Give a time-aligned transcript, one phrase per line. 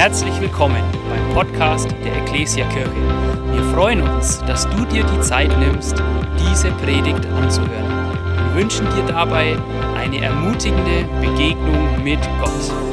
[0.00, 2.90] Herzlich willkommen beim Podcast der Ecclesia Kirche.
[3.52, 6.02] Wir freuen uns, dass du dir die Zeit nimmst,
[6.38, 8.14] diese Predigt anzuhören.
[8.46, 9.58] Wir wünschen dir dabei
[9.98, 12.89] eine ermutigende Begegnung mit Gott.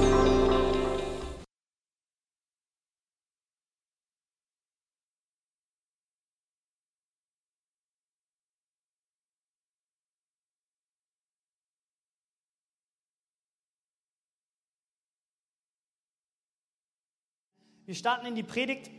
[17.87, 18.91] Wir starten in die Predigt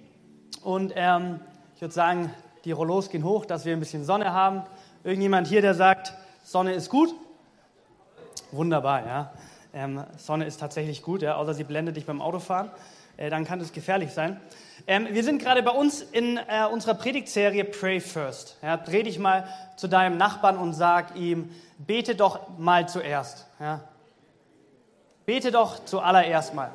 [0.63, 1.41] und ähm,
[1.75, 2.33] ich würde sagen,
[2.65, 4.63] die Rollos gehen hoch, dass wir ein bisschen Sonne haben.
[5.05, 7.15] Irgendjemand hier, der sagt, Sonne ist gut?
[8.51, 9.33] Wunderbar, ja.
[9.75, 12.71] Ähm, Sonne ist tatsächlich gut, ja, außer sie blendet dich beim Autofahren.
[13.19, 14.41] Äh, dann kann es gefährlich sein.
[14.87, 18.57] Ähm, wir sind gerade bei uns in äh, unserer Predigtserie Pray First.
[18.63, 23.49] Ja, dreh dich mal zu deinem Nachbarn und sag ihm, bete doch mal zuerst.
[23.61, 23.83] Ja.
[25.27, 26.73] Bete doch zuallererst mal.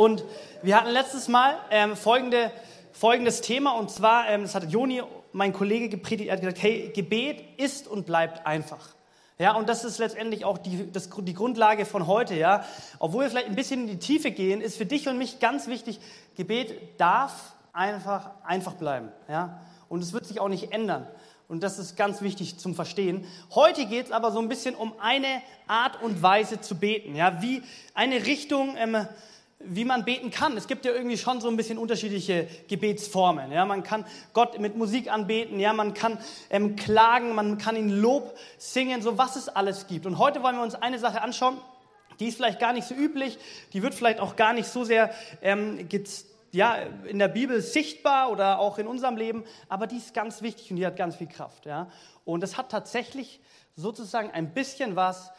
[0.00, 0.24] Und
[0.62, 2.50] wir hatten letztes Mal ähm, folgende,
[2.90, 6.90] folgendes Thema und zwar, ähm, das hat Joni, mein Kollege, gepredigt, er hat gesagt, hey,
[6.94, 8.94] Gebet ist und bleibt einfach.
[9.38, 12.64] Ja, und das ist letztendlich auch die, das, die Grundlage von heute, ja.
[12.98, 15.66] Obwohl wir vielleicht ein bisschen in die Tiefe gehen, ist für dich und mich ganz
[15.66, 16.00] wichtig,
[16.34, 19.60] Gebet darf einfach, einfach bleiben, ja.
[19.90, 21.06] Und es wird sich auch nicht ändern.
[21.46, 23.26] Und das ist ganz wichtig zum Verstehen.
[23.54, 27.42] Heute geht es aber so ein bisschen um eine Art und Weise zu beten, ja,
[27.42, 27.62] wie
[27.92, 29.06] eine Richtung, ähm,
[29.62, 30.56] wie man beten kann.
[30.56, 33.52] Es gibt ja irgendwie schon so ein bisschen unterschiedliche Gebetsformen.
[33.52, 37.90] Ja, man kann Gott mit Musik anbeten, ja, man kann ähm, klagen, man kann ihn
[37.90, 40.06] Lob singen, so was es alles gibt.
[40.06, 41.58] Und heute wollen wir uns eine Sache anschauen,
[42.18, 43.38] die ist vielleicht gar nicht so üblich,
[43.72, 45.10] die wird vielleicht auch gar nicht so sehr
[45.42, 45.88] ähm,
[46.52, 50.70] ja, in der Bibel sichtbar oder auch in unserem Leben, aber die ist ganz wichtig
[50.70, 51.66] und die hat ganz viel Kraft.
[51.66, 51.88] Ja?
[52.24, 53.40] Und es hat tatsächlich
[53.76, 55.30] sozusagen ein bisschen was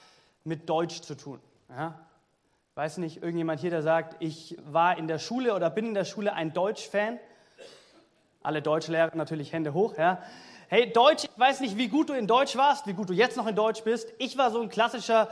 [0.43, 1.39] mit Deutsch zu tun.
[1.69, 1.99] Ja?
[2.81, 6.03] Weiß nicht, irgendjemand hier, der sagt, ich war in der Schule oder bin in der
[6.03, 7.19] Schule ein Deutsch-Fan?
[8.41, 10.19] Alle Deutschlehrer natürlich Hände hoch, ja.
[10.67, 13.37] Hey, Deutsch, ich weiß nicht, wie gut du in Deutsch warst, wie gut du jetzt
[13.37, 14.11] noch in Deutsch bist.
[14.17, 15.29] Ich war so ein klassischer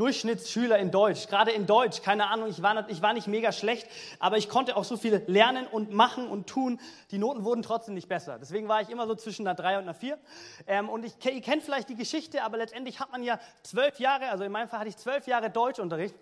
[0.00, 3.52] Durchschnittsschüler in Deutsch, gerade in Deutsch, keine Ahnung, ich war, nicht, ich war nicht mega
[3.52, 3.86] schlecht,
[4.18, 6.80] aber ich konnte auch so viel lernen und machen und tun.
[7.10, 8.38] Die Noten wurden trotzdem nicht besser.
[8.38, 10.18] Deswegen war ich immer so zwischen einer 3 und einer 4.
[10.66, 14.30] Ähm, und ich, ihr kennt vielleicht die Geschichte, aber letztendlich hat man ja zwölf Jahre,
[14.30, 16.14] also in meinem Fall hatte ich zwölf Jahre Deutschunterricht.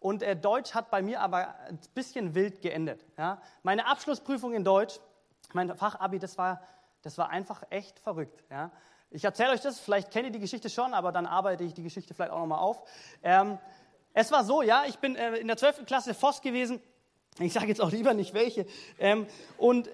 [0.00, 3.04] Und äh, Deutsch hat bei mir aber ein bisschen wild geendet.
[3.18, 3.42] Ja?
[3.62, 5.00] Meine Abschlussprüfung in Deutsch,
[5.52, 6.62] mein Fachabi, das war,
[7.02, 8.42] das war einfach echt verrückt.
[8.50, 8.70] Ja?
[9.10, 11.82] Ich erzähle euch das, vielleicht kennt ihr die Geschichte schon, aber dann arbeite ich die
[11.82, 12.82] Geschichte vielleicht auch nochmal auf.
[13.22, 13.58] Ähm,
[14.12, 15.86] es war so, ja, ich bin äh, in der 12.
[15.86, 16.80] Klasse Voss gewesen.
[17.38, 18.66] Ich sage jetzt auch lieber nicht welche.
[18.98, 19.26] Ähm,
[19.56, 19.88] und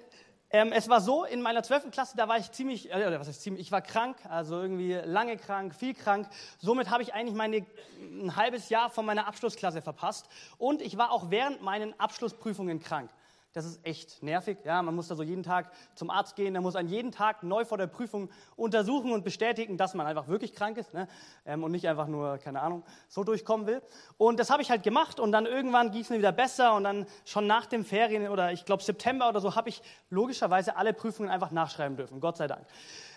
[0.50, 1.92] ähm, es war so, in meiner 12.
[1.92, 5.36] Klasse, da war ich ziemlich, äh, was heißt ziemlich, ich war krank, also irgendwie lange
[5.36, 6.28] krank, viel krank.
[6.58, 7.64] Somit habe ich eigentlich meine,
[8.00, 10.28] ein halbes Jahr von meiner Abschlussklasse verpasst.
[10.58, 13.10] Und ich war auch während meinen Abschlussprüfungen krank.
[13.54, 14.58] Das ist echt nervig.
[14.64, 17.44] Ja, man muss da so jeden Tag zum Arzt gehen, der muss einen jeden Tag
[17.44, 21.06] neu vor der Prüfung untersuchen und bestätigen, dass man einfach wirklich krank ist ne?
[21.46, 23.80] ähm, und nicht einfach nur, keine Ahnung, so durchkommen will.
[24.18, 26.82] Und das habe ich halt gemacht und dann irgendwann ging es mir wieder besser und
[26.82, 30.92] dann schon nach den Ferien oder ich glaube September oder so habe ich logischerweise alle
[30.92, 32.66] Prüfungen einfach nachschreiben dürfen, Gott sei Dank.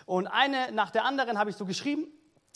[0.06, 2.12] Und eine nach der anderen habe ich so geschrieben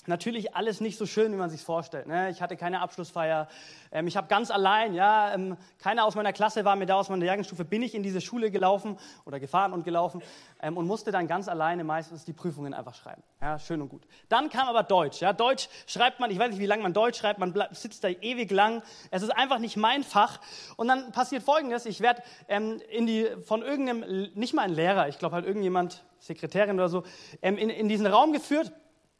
[0.07, 2.07] Natürlich alles nicht so schön, wie man sich vorstellt.
[2.07, 2.31] Ne?
[2.31, 3.47] Ich hatte keine Abschlussfeier.
[3.91, 7.09] Ähm, ich habe ganz allein, ja, ähm, keiner aus meiner Klasse war mir da, aus
[7.09, 10.23] meiner Jahrgangsstufe bin ich in diese Schule gelaufen oder gefahren und gelaufen
[10.59, 13.21] ähm, und musste dann ganz alleine meistens die Prüfungen einfach schreiben.
[13.41, 14.07] Ja, schön und gut.
[14.27, 15.21] Dann kam aber Deutsch.
[15.21, 18.03] Ja, Deutsch schreibt man, ich weiß nicht, wie lange man Deutsch schreibt, man bleibt, sitzt
[18.03, 18.81] da ewig lang.
[19.11, 20.39] Es ist einfach nicht mein Fach.
[20.77, 25.19] Und dann passiert Folgendes: Ich werde ähm, in von irgendeinem, nicht mal ein Lehrer, ich
[25.19, 27.03] glaube halt irgendjemand, Sekretärin oder so,
[27.41, 28.71] ähm, in, in diesen Raum geführt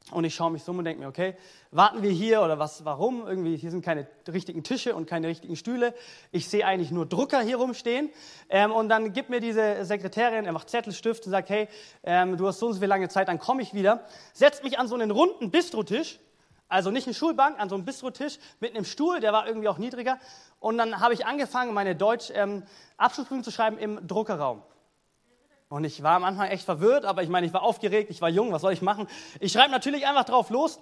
[0.10, 1.36] und ich schaue mich so um und denke mir, okay,
[1.70, 3.28] warten wir hier oder was, warum?
[3.28, 5.94] Irgendwie, hier sind keine richtigen Tische und keine richtigen Stühle.
[6.32, 8.10] Ich sehe eigentlich nur Drucker hier rumstehen.
[8.50, 11.70] Ähm, und dann gibt mir diese Sekretärin einfach Zettelstift und sagt, hey,
[12.04, 14.06] ähm, du hast so und so viel lange Zeit, dann komme ich wieder.
[14.34, 16.20] Setzt mich an so einen runden Bistrotisch,
[16.68, 19.78] also nicht eine Schulbank, an so einen Bistrotisch mit einem Stuhl, der war irgendwie auch
[19.78, 20.18] niedriger.
[20.60, 24.64] Und dann habe ich angefangen, meine Deutsch-Abschlussprüfung ähm, zu schreiben im Druckerraum.
[25.72, 28.28] Und ich war am Anfang echt verwirrt, aber ich meine, ich war aufgeregt, ich war
[28.28, 29.08] jung, was soll ich machen?
[29.40, 30.82] Ich schreibe natürlich einfach drauf los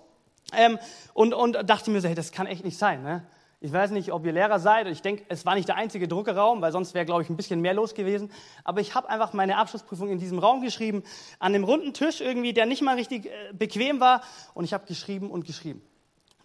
[0.52, 0.80] ähm,
[1.14, 3.04] und, und dachte mir so, hey, das kann echt nicht sein.
[3.04, 3.24] Ne?
[3.60, 4.88] Ich weiß nicht, ob ihr Lehrer seid.
[4.88, 7.62] Ich denke, es war nicht der einzige Druckerraum, weil sonst wäre, glaube ich, ein bisschen
[7.62, 8.32] mehr los gewesen.
[8.64, 11.04] Aber ich habe einfach meine Abschlussprüfung in diesem Raum geschrieben,
[11.38, 14.24] an dem runden Tisch irgendwie, der nicht mal richtig äh, bequem war.
[14.56, 15.84] Und ich habe geschrieben und geschrieben.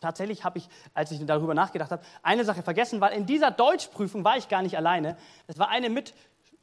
[0.02, 4.22] Tatsächlich habe ich, als ich darüber nachgedacht habe, eine Sache vergessen, weil in dieser Deutschprüfung
[4.22, 5.16] war ich gar nicht alleine.
[5.46, 6.12] Es war eine mit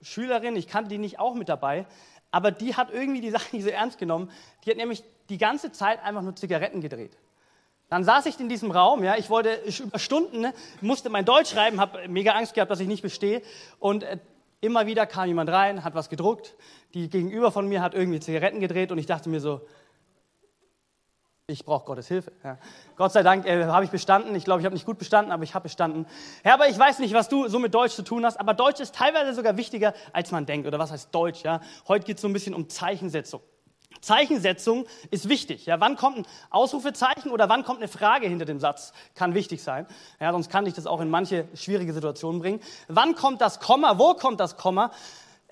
[0.01, 1.85] Schülerin, ich kannte die nicht auch mit dabei,
[2.31, 4.31] aber die hat irgendwie die Sache nicht so ernst genommen.
[4.65, 7.17] Die hat nämlich die ganze Zeit einfach nur Zigaretten gedreht.
[7.89, 11.51] Dann saß ich in diesem Raum, ja, ich wollte über Stunden, ne, musste mein Deutsch
[11.51, 13.41] schreiben, habe mega Angst gehabt, dass ich nicht bestehe.
[13.79, 14.17] Und äh,
[14.61, 16.55] immer wieder kam jemand rein, hat was gedruckt.
[16.93, 19.61] Die gegenüber von mir hat irgendwie Zigaretten gedreht und ich dachte mir so,
[21.51, 22.31] ich brauche Gottes Hilfe.
[22.43, 22.57] Ja.
[22.95, 24.33] Gott sei Dank äh, habe ich bestanden.
[24.35, 26.05] Ich glaube, ich habe nicht gut bestanden, aber ich habe bestanden.
[26.43, 28.39] Ja, aber ich weiß nicht, was du so mit Deutsch zu tun hast.
[28.39, 30.67] Aber Deutsch ist teilweise sogar wichtiger, als man denkt.
[30.67, 31.43] Oder was heißt Deutsch?
[31.43, 31.61] Ja?
[31.87, 33.41] Heute geht es so ein bisschen um Zeichensetzung.
[33.99, 35.65] Zeichensetzung ist wichtig.
[35.65, 38.93] Ja, wann kommt ein Ausrufezeichen oder wann kommt eine Frage hinter dem Satz?
[39.15, 39.85] Kann wichtig sein.
[40.19, 42.61] Ja, sonst kann ich das auch in manche schwierige Situationen bringen.
[42.87, 43.99] Wann kommt das Komma?
[43.99, 44.91] Wo kommt das Komma?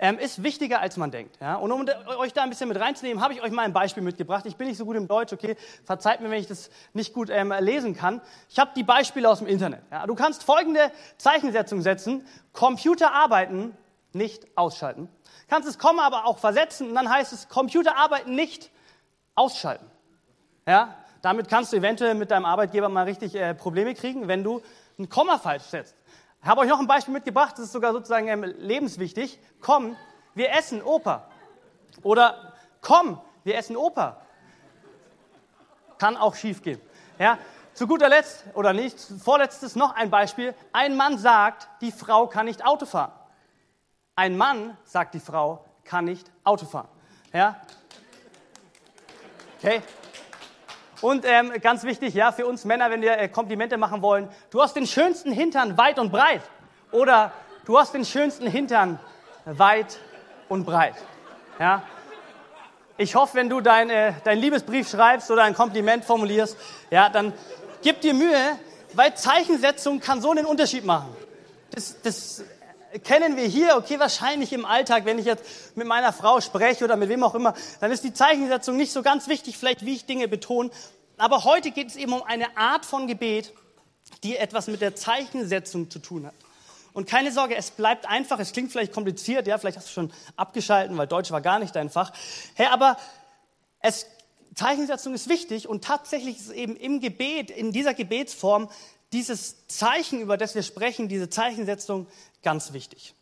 [0.02, 1.36] Ähm, ist wichtiger, als man denkt.
[1.40, 1.56] Ja?
[1.56, 1.86] Und um
[2.18, 4.46] euch da ein bisschen mit reinzunehmen, habe ich euch mal ein Beispiel mitgebracht.
[4.46, 5.56] Ich bin nicht so gut im Deutsch, okay?
[5.84, 8.20] Verzeiht mir, wenn ich das nicht gut ähm, lesen kann.
[8.48, 9.82] Ich habe die Beispiele aus dem Internet.
[9.90, 10.06] Ja?
[10.06, 12.26] Du kannst folgende Zeichensetzung setzen.
[12.52, 13.76] Computer arbeiten,
[14.12, 15.08] nicht ausschalten
[15.50, 18.70] kannst das Komma aber auch versetzen und dann heißt es Computer arbeiten nicht
[19.34, 19.84] ausschalten.
[20.66, 24.62] Ja, damit kannst du eventuell mit deinem Arbeitgeber mal richtig äh, Probleme kriegen, wenn du
[24.98, 25.96] ein Komma falsch setzt.
[26.42, 29.38] Ich habe euch noch ein Beispiel mitgebracht, das ist sogar sozusagen ähm, lebenswichtig.
[29.60, 29.96] Komm,
[30.34, 31.28] wir essen Oper.
[32.02, 34.22] Oder komm, wir essen Oper.
[35.98, 36.80] Kann auch schief gehen.
[37.18, 37.38] Ja,
[37.74, 40.54] zu guter Letzt, oder nicht, vorletztes noch ein Beispiel.
[40.72, 43.12] Ein Mann sagt, die Frau kann nicht Auto fahren.
[44.16, 46.88] Ein Mann, sagt die Frau, kann nicht Auto fahren.
[47.32, 47.60] Ja?
[49.58, 49.82] Okay.
[51.00, 54.62] Und ähm, ganz wichtig, ja, für uns Männer, wenn wir äh, Komplimente machen wollen, du
[54.62, 56.42] hast den schönsten Hintern weit und breit.
[56.92, 57.32] Oder
[57.64, 58.98] du hast den schönsten Hintern
[59.44, 59.98] weit
[60.48, 60.94] und breit.
[61.58, 61.82] Ja?
[62.98, 66.56] Ich hoffe, wenn du deinen äh, dein Liebesbrief schreibst oder ein Kompliment formulierst,
[66.90, 67.32] ja, dann
[67.82, 68.58] gib dir Mühe,
[68.92, 71.16] weil Zeichensetzung kann so einen Unterschied machen.
[71.70, 72.44] Das, das
[73.04, 76.96] kennen wir hier, okay, wahrscheinlich im Alltag, wenn ich jetzt mit meiner Frau spreche oder
[76.96, 80.06] mit wem auch immer, dann ist die Zeichensetzung nicht so ganz wichtig, vielleicht wie ich
[80.06, 80.70] Dinge betone.
[81.16, 83.52] Aber heute geht es eben um eine Art von Gebet,
[84.22, 86.34] die etwas mit der Zeichensetzung zu tun hat.
[86.92, 90.12] Und keine Sorge, es bleibt einfach, es klingt vielleicht kompliziert, ja, vielleicht hast du schon
[90.36, 92.12] abgeschalten, weil Deutsch war gar nicht dein Fach.
[92.54, 92.96] Hey, aber
[93.80, 94.06] es,
[94.54, 98.68] Zeichensetzung ist wichtig und tatsächlich ist eben im Gebet, in dieser Gebetsform,
[99.12, 102.06] dieses Zeichen, über das wir sprechen, diese Zeichensetzung
[102.42, 103.14] ganz wichtig.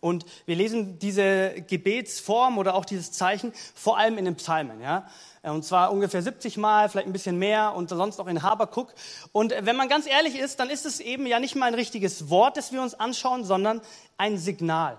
[0.00, 5.08] Und wir lesen diese Gebetsform oder auch dieses Zeichen vor allem in den Psalmen, ja.
[5.42, 8.94] Und zwar ungefähr 70 Mal, vielleicht ein bisschen mehr und sonst auch in Habakuk.
[9.32, 12.30] Und wenn man ganz ehrlich ist, dann ist es eben ja nicht mal ein richtiges
[12.30, 13.80] Wort, das wir uns anschauen, sondern
[14.16, 14.98] ein Signal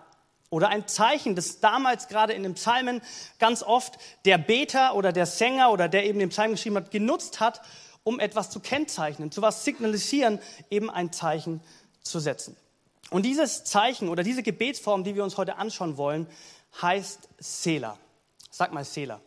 [0.49, 3.01] oder ein Zeichen, das damals gerade in den Psalmen
[3.39, 7.41] ganz oft der Beter oder der Sänger oder der eben den Psalm geschrieben hat, genutzt
[7.41, 7.61] hat,
[8.07, 10.39] um etwas zu kennzeichnen, zu was signalisieren,
[10.69, 11.59] eben ein Zeichen
[12.01, 12.55] zu setzen.
[13.09, 16.25] Und dieses Zeichen oder diese Gebetsform, die wir uns heute anschauen wollen,
[16.81, 17.97] heißt Sela.
[18.49, 19.19] Sag mal Sela.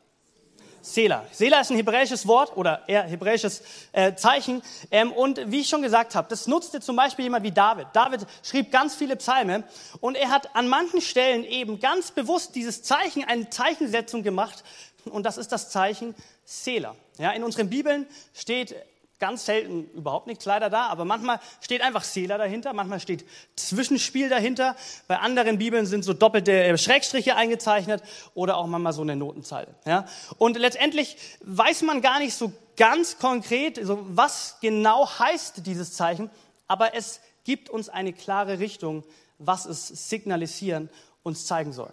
[0.83, 1.27] Sela.
[1.31, 3.63] Sela ist ein hebräisches Wort oder eher hebräisches
[3.93, 4.63] äh, Zeichen.
[4.91, 7.89] Ähm, und wie ich schon gesagt habe, das nutzte zum Beispiel jemand wie David.
[7.93, 9.65] David schrieb ganz viele Psalme
[10.01, 14.65] und er hat an manchen Stellen eben ganz bewusst dieses Zeichen, eine Zeichensetzung gemacht.
[15.07, 16.15] Und das ist das Zeichen
[16.45, 16.97] Sela.
[17.19, 18.75] Ja, in unseren Bibeln steht
[19.21, 23.25] ganz selten überhaupt nichts leider da, aber manchmal steht einfach Sela dahinter, manchmal steht
[23.55, 24.75] Zwischenspiel dahinter.
[25.07, 28.03] Bei anderen Bibeln sind so doppelte Schrägstriche eingezeichnet
[28.35, 29.75] oder auch manchmal so eine Notenzeile.
[29.85, 30.07] Ja?
[30.39, 36.31] Und letztendlich weiß man gar nicht so ganz konkret, so was genau heißt dieses Zeichen,
[36.67, 39.05] aber es gibt uns eine klare Richtung,
[39.39, 40.89] was es signalisieren,
[41.23, 41.93] uns zeigen soll.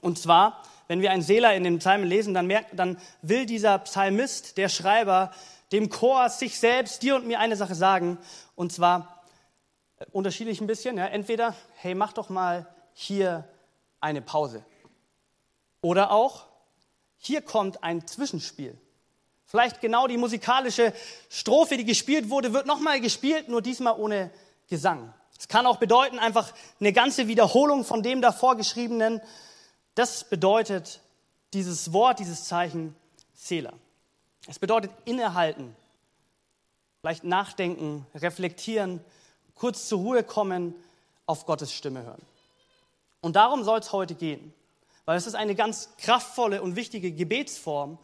[0.00, 3.78] Und zwar, wenn wir einen Sela in den Psalmen lesen, dann, merkt, dann will dieser
[3.78, 5.30] Psalmist, der Schreiber,
[5.72, 8.18] dem Chor, sich selbst, dir und mir eine Sache sagen.
[8.54, 9.24] Und zwar
[9.98, 10.98] äh, unterschiedlich ein bisschen.
[10.98, 11.06] Ja.
[11.06, 13.48] Entweder, hey, mach doch mal hier
[14.00, 14.64] eine Pause.
[15.80, 16.46] Oder auch,
[17.16, 18.78] hier kommt ein Zwischenspiel.
[19.46, 20.92] Vielleicht genau die musikalische
[21.28, 24.30] Strophe, die gespielt wurde, wird nochmal gespielt, nur diesmal ohne
[24.68, 25.12] Gesang.
[25.38, 29.20] Es kann auch bedeuten, einfach eine ganze Wiederholung von dem davor geschriebenen.
[29.94, 31.00] Das bedeutet
[31.52, 32.96] dieses Wort, dieses Zeichen
[33.34, 33.72] Selah.
[34.48, 35.74] Es bedeutet innehalten,
[37.00, 39.00] vielleicht nachdenken, reflektieren,
[39.54, 40.74] kurz zur Ruhe kommen,
[41.26, 42.22] auf Gottes Stimme hören.
[43.20, 44.52] Und darum soll es heute gehen,
[45.06, 47.98] weil es ist eine ganz kraftvolle und wichtige Gebetsform,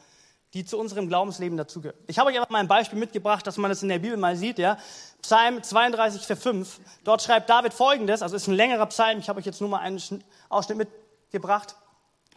[0.54, 1.97] die zu unserem Glaubensleben dazugehört.
[2.06, 4.37] Ich habe euch einfach mal ein Beispiel mitgebracht, dass man das in der Bibel mal
[4.37, 4.59] sieht.
[4.59, 4.78] Ja?
[5.23, 6.80] Psalm 32, Vers 5.
[7.04, 9.80] Dort schreibt David folgendes, also ist ein längerer Psalm, ich habe euch jetzt nur mal
[9.80, 10.00] einen
[10.49, 10.88] Ausschnitt
[11.30, 11.76] mitgebracht.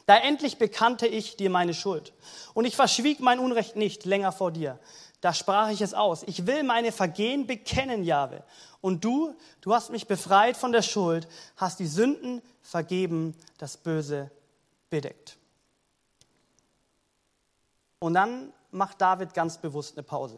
[0.06, 2.14] Da endlich bekannte ich dir meine Schuld.
[2.54, 4.80] Und ich verschwieg mein Unrecht nicht länger vor dir.
[5.22, 6.24] Da sprach ich es aus.
[6.24, 8.44] Ich will meine Vergehen bekennen, Jahwe.
[8.82, 14.30] Und du, du hast mich befreit von der Schuld, hast die Sünden vergeben, das Böse
[14.90, 15.38] bedeckt.
[18.00, 20.38] Und dann macht David ganz bewusst eine Pause.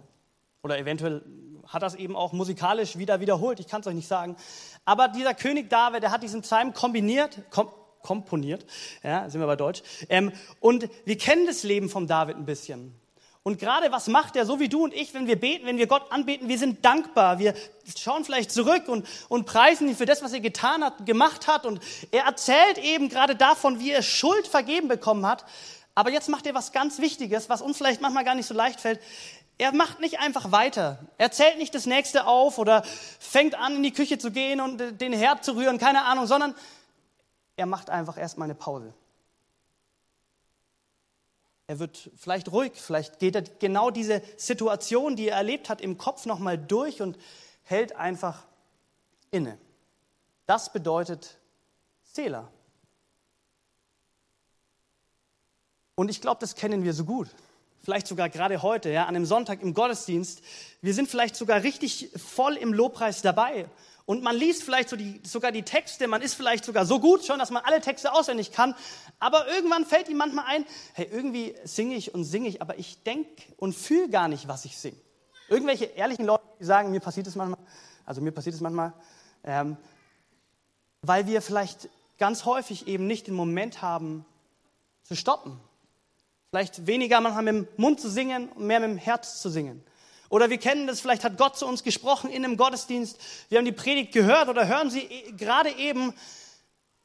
[0.62, 1.24] Oder eventuell
[1.68, 4.38] hat das eben auch musikalisch wieder wiederholt, ich kann es euch nicht sagen.
[4.86, 7.70] Aber dieser König David, der hat diesen Psalm kombiniert, kom
[8.06, 8.66] komponiert,
[9.04, 9.82] ja, sind wir bei Deutsch.
[10.10, 12.94] Ähm, und wir kennen das Leben von David ein bisschen.
[13.48, 15.86] Und gerade was macht er, so wie du und ich, wenn wir beten, wenn wir
[15.86, 17.38] Gott anbeten, wir sind dankbar.
[17.38, 17.54] Wir
[17.96, 21.68] schauen vielleicht zurück und, und preisen ihn für das, was er getan hat, gemacht hat.
[21.68, 25.46] Und er erzählt eben gerade davon, wie er Schuld vergeben bekommen hat.
[25.94, 28.82] Aber jetzt macht er was ganz Wichtiges, was uns vielleicht manchmal gar nicht so leicht
[28.82, 29.00] fällt.
[29.60, 30.98] Er macht nicht einfach weiter.
[31.20, 32.84] Er zählt nicht das nächste auf oder
[33.20, 36.56] fängt an, in die Küche zu gehen und den Herd zu rühren, keine Ahnung, sondern
[37.56, 38.94] er macht einfach erstmal eine Pause.
[41.68, 45.98] Er wird vielleicht ruhig, vielleicht geht er genau diese Situation, die er erlebt hat, im
[45.98, 47.18] Kopf nochmal durch und
[47.64, 48.46] hält einfach
[49.32, 49.58] inne.
[50.46, 51.40] Das bedeutet
[52.04, 52.52] Zähler.
[55.96, 57.30] Und ich glaube, das kennen wir so gut
[57.86, 60.42] vielleicht sogar gerade heute, ja, an einem Sonntag im Gottesdienst.
[60.82, 63.68] Wir sind vielleicht sogar richtig voll im Lobpreis dabei.
[64.06, 67.26] Und man liest vielleicht so die, sogar die Texte, man ist vielleicht sogar so gut
[67.26, 68.76] schon, dass man alle Texte auswendig kann.
[69.20, 73.02] Aber irgendwann fällt ihm manchmal ein, hey, irgendwie singe ich und singe ich, aber ich
[73.04, 74.98] denke und fühle gar nicht, was ich singe.
[75.50, 77.60] Irgendwelche ehrlichen Leute, die sagen, mir passiert es manchmal,
[78.06, 78.94] also mir passiert es manchmal,
[79.44, 79.78] ähm,
[81.02, 84.26] weil wir vielleicht ganz häufig eben nicht den Moment haben,
[85.04, 85.60] zu stoppen
[86.56, 89.84] Vielleicht weniger manchmal mit dem Mund zu singen und mehr mit dem Herz zu singen.
[90.30, 93.20] Oder wir kennen das, vielleicht hat Gott zu uns gesprochen in einem Gottesdienst.
[93.50, 96.14] Wir haben die Predigt gehört oder hören sie e, gerade eben,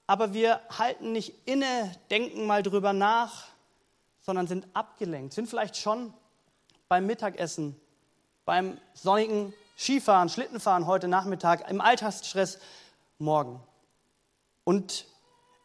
[0.07, 3.47] aber wir halten nicht inne, denken mal drüber nach,
[4.21, 6.13] sondern sind abgelenkt, sind vielleicht schon
[6.89, 7.77] beim Mittagessen,
[8.45, 12.59] beim sonnigen Skifahren, Schlittenfahren heute Nachmittag, im Alltagsstress
[13.19, 13.61] morgen.
[14.65, 15.07] Und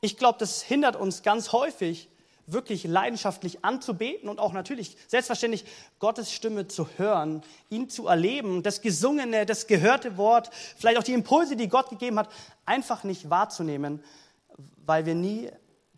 [0.02, 2.10] ich glaube, das hindert uns ganz häufig,
[2.48, 5.66] wirklich leidenschaftlich anzubeten und auch natürlich selbstverständlich
[6.00, 11.14] Gottes Stimme zu hören, ihn zu erleben, das gesungene, das gehörte Wort, vielleicht auch die
[11.14, 12.30] Impulse, die Gott gegeben hat,
[12.66, 14.04] einfach nicht wahrzunehmen,
[14.86, 15.50] weil wir nie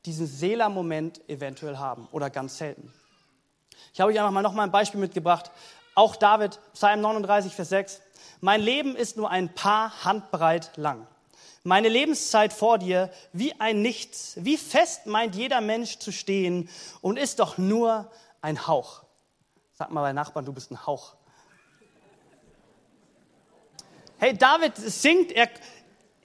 [0.06, 2.94] diesen Seeler-Moment eventuell haben oder ganz selten.
[3.94, 5.52] Ich habe euch einfach mal noch mal ein Beispiel mitgebracht.
[5.96, 8.02] Auch David, Psalm 39, Vers 6.
[8.40, 11.08] Mein Leben ist nur ein paar Handbreit lang
[11.64, 14.34] meine Lebenszeit vor dir wie ein Nichts.
[14.38, 16.70] Wie fest meint jeder Mensch zu stehen
[17.02, 18.12] und ist doch nur
[18.42, 19.04] ein Hauch.
[19.74, 21.16] Sag mal bei Nachbarn, du bist ein Hauch.
[24.18, 25.48] Hey, David singt, er,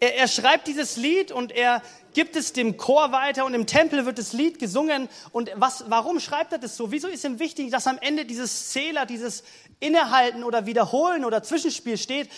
[0.01, 1.83] er, er schreibt dieses Lied und er
[2.15, 5.09] gibt es dem Chor weiter und im Tempel wird das Lied gesungen.
[5.31, 6.91] Und was, warum schreibt er das so?
[6.91, 9.45] Wieso ist ihm wichtig, dass am Ende dieses Zähler, dieses
[9.81, 12.31] Innehalten oder Wiederholen oder Zwischenspiel steht?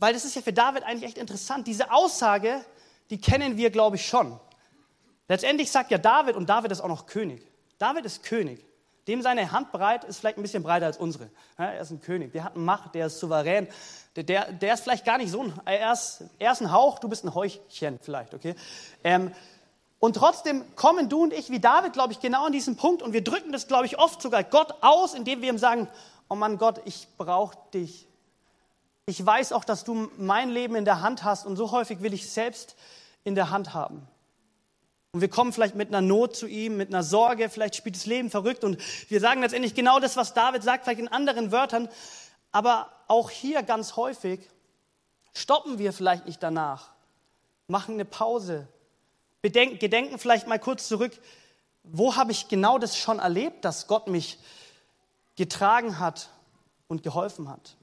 [0.00, 1.66] Weil das ist ja für David eigentlich echt interessant.
[1.66, 2.64] Diese Aussage,
[3.10, 4.40] die kennen wir, glaube ich, schon.
[5.28, 7.46] Letztendlich sagt ja David, und David ist auch noch König.
[7.78, 8.64] David ist König.
[9.06, 11.30] Dem seine Hand breit ist vielleicht ein bisschen breiter als unsere.
[11.56, 13.68] Er ist ein König, der hat Macht, der ist souverän.
[14.16, 16.98] Der, der, der ist vielleicht gar nicht so ein, er ist, er ist ein Hauch,
[16.98, 18.54] du bist ein Heuchchen vielleicht, okay?
[19.04, 19.32] Ähm,
[19.98, 23.12] und trotzdem kommen du und ich wie David, glaube ich, genau an diesen Punkt und
[23.12, 25.88] wir drücken das, glaube ich, oft sogar Gott aus, indem wir ihm sagen,
[26.28, 28.06] oh Mann Gott, ich brauche dich
[29.10, 32.14] ich weiß auch, dass du mein Leben in der Hand hast und so häufig will
[32.14, 32.76] ich selbst
[33.24, 34.06] in der Hand haben.
[35.12, 38.06] Und wir kommen vielleicht mit einer Not zu ihm, mit einer Sorge, vielleicht spielt das
[38.06, 41.88] Leben verrückt und wir sagen letztendlich genau das, was David sagt, vielleicht in anderen Wörtern.
[42.52, 44.48] Aber auch hier ganz häufig
[45.34, 46.90] stoppen wir vielleicht nicht danach,
[47.66, 48.68] machen eine Pause,
[49.42, 51.18] bedenken, gedenken vielleicht mal kurz zurück,
[51.82, 54.38] wo habe ich genau das schon erlebt, dass Gott mich
[55.34, 56.30] getragen hat
[56.86, 57.76] und geholfen hat.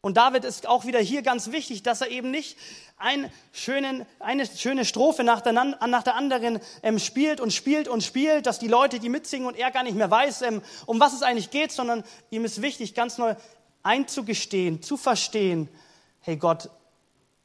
[0.00, 2.56] Und David ist auch wieder hier ganz wichtig, dass er eben nicht
[2.98, 8.02] einen schönen, eine schöne Strophe nach der, nach der anderen ähm, spielt und spielt und
[8.02, 11.14] spielt, dass die Leute, die mitsingen und er gar nicht mehr weiß, ähm, um was
[11.14, 13.34] es eigentlich geht, sondern ihm ist wichtig, ganz neu
[13.82, 15.68] einzugestehen, zu verstehen,
[16.20, 16.70] hey Gott,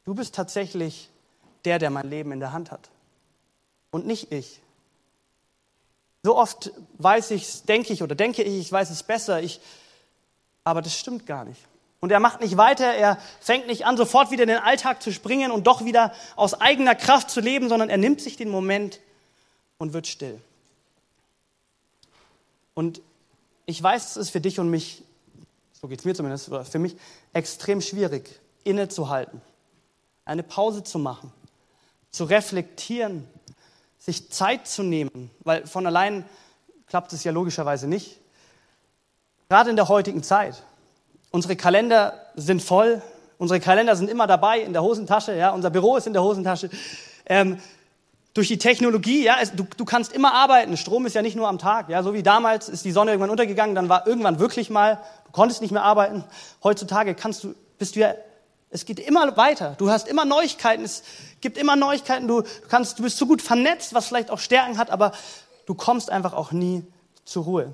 [0.06, 1.10] du bist tatsächlich
[1.66, 2.90] der, der mein Leben in der Hand hat
[3.90, 4.60] und nicht ich.
[6.22, 9.60] So oft weiß ich, denke ich oder denke ich, ich weiß es besser, ich,
[10.64, 11.60] aber das stimmt gar nicht.
[12.04, 15.14] Und er macht nicht weiter, er fängt nicht an, sofort wieder in den Alltag zu
[15.14, 19.00] springen und doch wieder aus eigener Kraft zu leben, sondern er nimmt sich den Moment
[19.78, 20.42] und wird still.
[22.74, 23.00] Und
[23.66, 25.06] ich weiß, es ist für dich und mich,
[25.72, 26.98] so geht es mir zumindest, für mich
[27.32, 29.40] extrem schwierig, innezuhalten,
[30.26, 31.32] eine Pause zu machen,
[32.12, 33.26] zu reflektieren,
[33.98, 36.26] sich Zeit zu nehmen, weil von allein
[36.88, 38.20] klappt es ja logischerweise nicht.
[39.48, 40.64] Gerade in der heutigen Zeit.
[41.34, 43.02] Unsere Kalender sind voll.
[43.40, 45.36] Unsere Kalender sind immer dabei in der Hosentasche.
[45.36, 46.70] Ja, unser Büro ist in der Hosentasche.
[47.26, 47.58] Ähm,
[48.36, 50.78] durch die Technologie, ja, es, du, du kannst immer arbeiten.
[50.78, 53.32] Strom ist ja nicht nur am Tag, ja, so wie damals ist die Sonne irgendwann
[53.32, 56.24] untergegangen, dann war irgendwann wirklich mal, du konntest nicht mehr arbeiten.
[56.64, 58.14] Heutzutage kannst du, bist du ja,
[58.70, 59.74] es geht immer weiter.
[59.80, 61.02] Du hast immer Neuigkeiten, es
[61.42, 62.28] gibt immer Neuigkeiten.
[62.28, 65.14] Du, du kannst, du bist so gut vernetzt, was vielleicht auch Stärken hat, aber
[65.66, 66.84] du kommst einfach auch nie
[67.26, 67.74] zur Ruhe.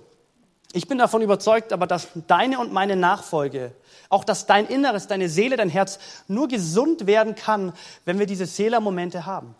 [0.72, 3.74] Ich bin davon überzeugt, aber dass deine und meine Nachfolge,
[4.10, 7.74] auch dass dein Inneres, deine Seele, dein Herz nur gesund werden kann,
[8.06, 9.56] wenn wir diese Seeler-Momente haben.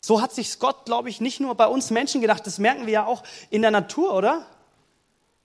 [0.00, 2.92] So hat sich Gott, glaube ich, nicht nur bei uns Menschen gedacht, das merken wir
[2.92, 4.46] ja auch in der Natur, oder?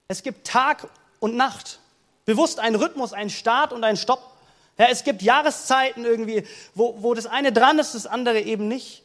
[0.08, 0.88] Es gibt Tag
[1.20, 1.80] und Nacht.
[2.24, 4.22] Bewusst ein Rhythmus, ein Start und ein Stopp.
[4.78, 9.02] Ja, es gibt Jahreszeiten irgendwie, wo, wo das eine dran ist, das andere eben nicht.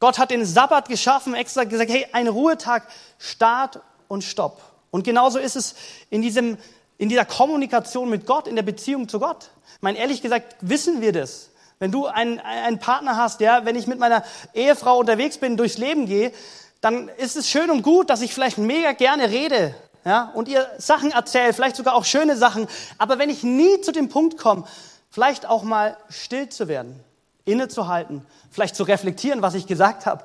[0.00, 2.84] Gott hat den Sabbat geschaffen, extra gesagt, hey, ein Ruhetag,
[3.18, 4.60] Start und Stopp.
[4.90, 5.74] Und genauso ist es
[6.08, 6.56] in, diesem,
[6.98, 9.50] in dieser Kommunikation mit Gott, in der Beziehung zu Gott.
[9.76, 11.50] Ich meine, ehrlich gesagt, wissen wir das.
[11.78, 15.78] Wenn du einen, einen Partner hast, ja, wenn ich mit meiner Ehefrau unterwegs bin, durchs
[15.78, 16.32] Leben gehe,
[16.80, 20.66] dann ist es schön und gut, dass ich vielleicht mega gerne rede, ja, und ihr
[20.78, 22.68] Sachen erzähle, vielleicht sogar auch schöne Sachen.
[22.96, 24.64] Aber wenn ich nie zu dem Punkt komme,
[25.10, 27.04] vielleicht auch mal still zu werden,
[27.44, 30.24] innezuhalten, vielleicht zu reflektieren, was ich gesagt habe,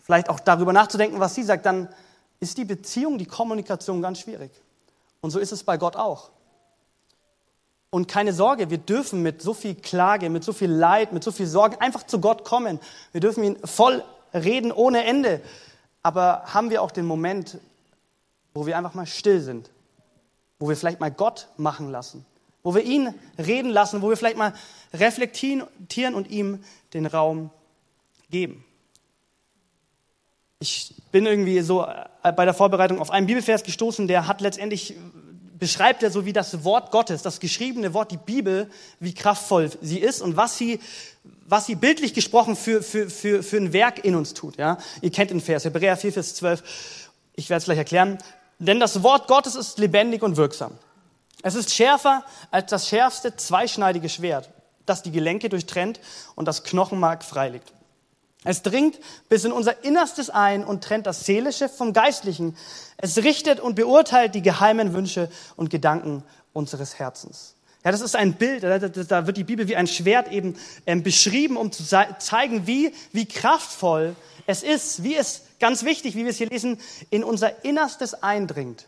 [0.00, 1.88] vielleicht auch darüber nachzudenken, was sie sagt, dann
[2.40, 4.52] ist die Beziehung, die Kommunikation ganz schwierig.
[5.20, 6.30] Und so ist es bei Gott auch.
[7.90, 11.30] Und keine Sorge, wir dürfen mit so viel Klage, mit so viel Leid, mit so
[11.30, 12.80] viel Sorge einfach zu Gott kommen.
[13.12, 14.02] Wir dürfen ihn voll
[14.34, 15.40] reden ohne Ende.
[16.02, 17.58] Aber haben wir auch den Moment,
[18.52, 19.70] wo wir einfach mal still sind,
[20.58, 22.26] wo wir vielleicht mal Gott machen lassen,
[22.64, 24.54] wo wir ihn reden lassen, wo wir vielleicht mal
[24.92, 27.50] reflektieren und ihm den Raum
[28.30, 28.64] geben.
[30.58, 34.96] Ich bin irgendwie so äh, bei der Vorbereitung auf einen Bibelvers gestoßen, der hat letztendlich
[35.58, 39.98] beschreibt er so wie das Wort Gottes, das geschriebene Wort, die Bibel, wie kraftvoll sie
[39.98, 40.80] ist und was sie,
[41.46, 44.56] was sie bildlich gesprochen für, für, für, für ein Werk in uns tut.
[44.56, 44.78] Ja?
[45.00, 46.62] Ihr kennt den Vers, Hebräer 4, Vers 12.
[47.36, 48.18] Ich werde es gleich erklären.
[48.58, 50.72] Denn das Wort Gottes ist lebendig und wirksam.
[51.44, 54.48] Es ist schärfer als das schärfste zweischneidige Schwert,
[54.86, 56.00] das die Gelenke durchtrennt
[56.36, 57.70] und das Knochenmark freilegt.
[58.44, 62.56] Es dringt bis in unser Innerstes ein und trennt das Seelische vom Geistlichen.
[62.96, 67.56] Es richtet und beurteilt die geheimen Wünsche und Gedanken unseres Herzens.
[67.84, 71.58] Ja, das ist ein Bild, da wird die Bibel wie ein Schwert eben ähm, beschrieben,
[71.58, 74.16] um zu zeigen, wie, wie kraftvoll
[74.46, 78.86] es ist, wie es, ganz wichtig, wie wir es hier lesen, in unser Innerstes eindringt.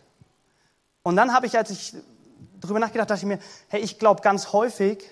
[1.02, 1.92] Und dann habe ich, als ich
[2.60, 3.38] darüber nachgedacht, dachte ich mir,
[3.68, 5.04] hey, ich glaube ganz häufig,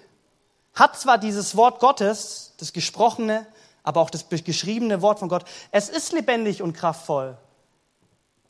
[0.74, 3.46] hat zwar dieses Wort Gottes, das Gesprochene,
[3.83, 5.44] aber auch das geschriebene Wort von Gott.
[5.70, 7.37] Es ist lebendig und kraftvoll,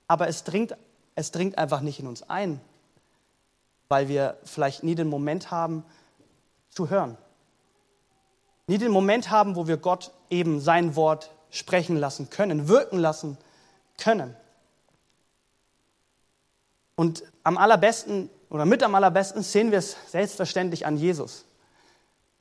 [0.09, 0.77] aber es dringt,
[1.15, 2.61] es dringt einfach nicht in uns ein,
[3.89, 5.85] weil wir vielleicht nie den Moment haben
[6.71, 7.19] zu hören.
[8.67, 13.37] Nie den Moment haben, wo wir Gott eben sein Wort sprechen lassen können, wirken lassen
[13.99, 14.35] können.
[16.97, 21.45] Und am allerbesten oder mit am allerbesten sehen wir es selbstverständlich an Jesus.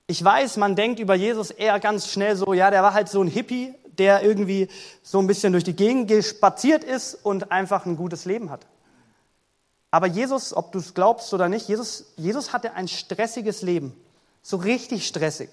[0.06, 3.19] Ich weiß, man denkt über Jesus eher ganz schnell so, ja, der war halt so
[3.23, 4.67] ein Hippie, der irgendwie
[5.02, 8.67] so ein bisschen durch die Gegend gespaziert ist und einfach ein gutes Leben hat.
[9.89, 13.99] Aber Jesus, ob du es glaubst oder nicht, Jesus, Jesus hatte ein stressiges Leben.
[14.43, 15.49] So richtig stressig.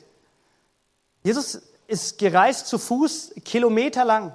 [1.23, 4.35] Jesus ist gereist zu Fuß kilometerlang.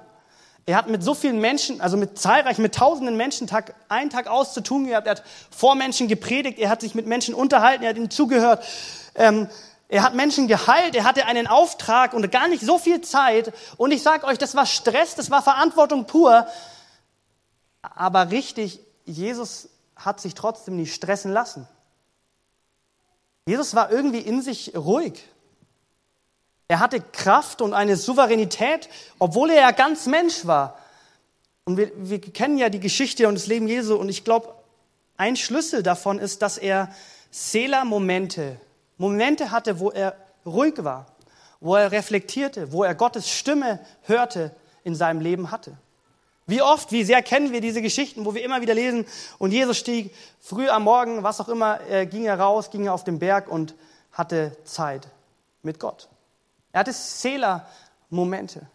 [0.68, 4.26] Er hat mit so vielen Menschen, also mit zahlreichen, mit tausenden Menschen Tag ein, Tag
[4.26, 5.06] aus zu tun gehabt.
[5.06, 8.64] Er hat vor Menschen gepredigt, er hat sich mit Menschen unterhalten, er hat ihnen zugehört.
[9.14, 9.48] Ähm,
[9.88, 13.52] er hat Menschen geheilt, er hatte einen Auftrag und gar nicht so viel Zeit.
[13.76, 16.48] Und ich sage euch, das war Stress, das war Verantwortung pur.
[17.82, 21.68] Aber richtig, Jesus hat sich trotzdem nicht stressen lassen.
[23.46, 25.22] Jesus war irgendwie in sich ruhig.
[26.68, 30.78] Er hatte Kraft und eine Souveränität, obwohl er ja ganz Mensch war.
[31.64, 33.96] Und wir, wir kennen ja die Geschichte und das Leben Jesu.
[33.96, 34.54] Und ich glaube,
[35.16, 36.94] ein Schlüssel davon ist, dass er
[37.30, 38.58] Selah-Momente
[38.98, 41.06] Momente hatte, wo er ruhig war,
[41.60, 45.76] wo er reflektierte, wo er Gottes Stimme hörte in seinem Leben hatte.
[46.46, 49.04] Wie oft, wie sehr kennen wir diese Geschichten, wo wir immer wieder lesen,
[49.38, 52.94] und Jesus stieg früh am Morgen, was auch immer, äh, ging er raus, ging er
[52.94, 53.74] auf den Berg und
[54.12, 55.08] hatte Zeit
[55.62, 56.08] mit Gott.
[56.76, 58.66] Er hatte Selah-Momente.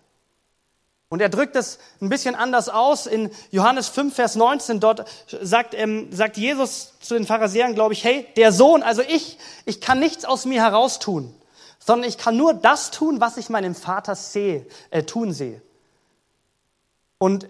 [1.09, 3.05] Und er drückt es ein bisschen anders aus.
[3.05, 8.03] In Johannes 5, Vers 19, dort sagt, ähm, sagt Jesus zu den Pharisäern, glaube ich,
[8.03, 11.31] hey, der Sohn, also ich, ich kann nichts aus mir heraus tun,
[11.77, 15.61] sondern ich kann nur das tun, was ich meinem Vater sehe, äh, tun sehe.
[17.19, 17.49] Und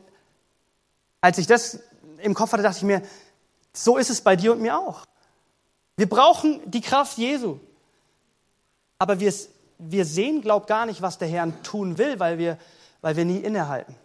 [1.21, 1.79] als ich das
[2.17, 3.03] im Kopf hatte, dachte ich mir,
[3.71, 5.05] so ist es bei dir und mir auch.
[5.95, 7.57] Wir brauchen die Kraft Jesu.
[8.97, 9.33] Aber wir,
[9.89, 12.57] wir sehen, glaub gar nicht, was der Herr tun will, weil wir,
[13.01, 13.95] weil wir nie innehalten.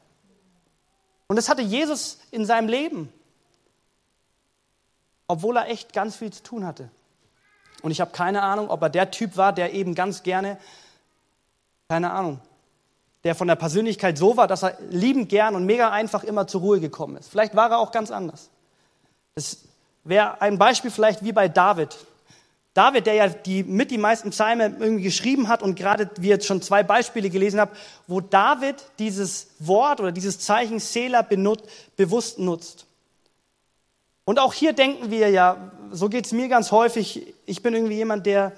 [1.28, 3.12] Und das hatte Jesus in seinem Leben,
[5.26, 6.88] obwohl er echt ganz viel zu tun hatte.
[7.82, 10.58] Und ich habe keine Ahnung, ob er der Typ war, der eben ganz gerne,
[11.88, 12.40] keine Ahnung,
[13.24, 16.60] der von der Persönlichkeit so war, dass er liebend gern und mega einfach immer zur
[16.60, 17.28] Ruhe gekommen ist.
[17.28, 18.50] Vielleicht war er auch ganz anders.
[19.34, 19.58] Das
[20.04, 21.96] wäre ein Beispiel vielleicht wie bei David.
[22.76, 26.44] David, der ja die, mit die meisten Psalme irgendwie geschrieben hat und gerade wir jetzt
[26.44, 27.70] schon zwei Beispiele gelesen haben,
[28.06, 31.64] wo David dieses Wort oder dieses Zeichen Selah benutzt,
[31.96, 32.84] bewusst nutzt.
[34.26, 37.94] Und auch hier denken wir ja, so geht es mir ganz häufig, ich bin irgendwie
[37.94, 38.52] jemand, der,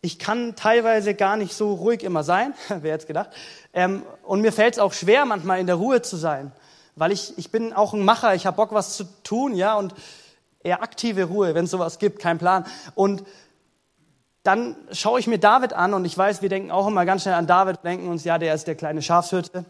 [0.00, 3.28] ich kann teilweise gar nicht so ruhig immer sein, wer jetzt gedacht,
[3.74, 6.52] ähm, und mir fällt es auch schwer, manchmal in der Ruhe zu sein,
[6.96, 9.92] weil ich, ich bin auch ein Macher, ich habe Bock, was zu tun, ja, und
[10.62, 12.64] eher aktive Ruhe, wenn es sowas gibt, kein Plan.
[12.94, 13.24] Und
[14.42, 17.34] dann schaue ich mir David an und ich weiß, wir denken auch immer ganz schnell
[17.34, 19.64] an David, denken uns, ja, der ist der kleine Schafshirte.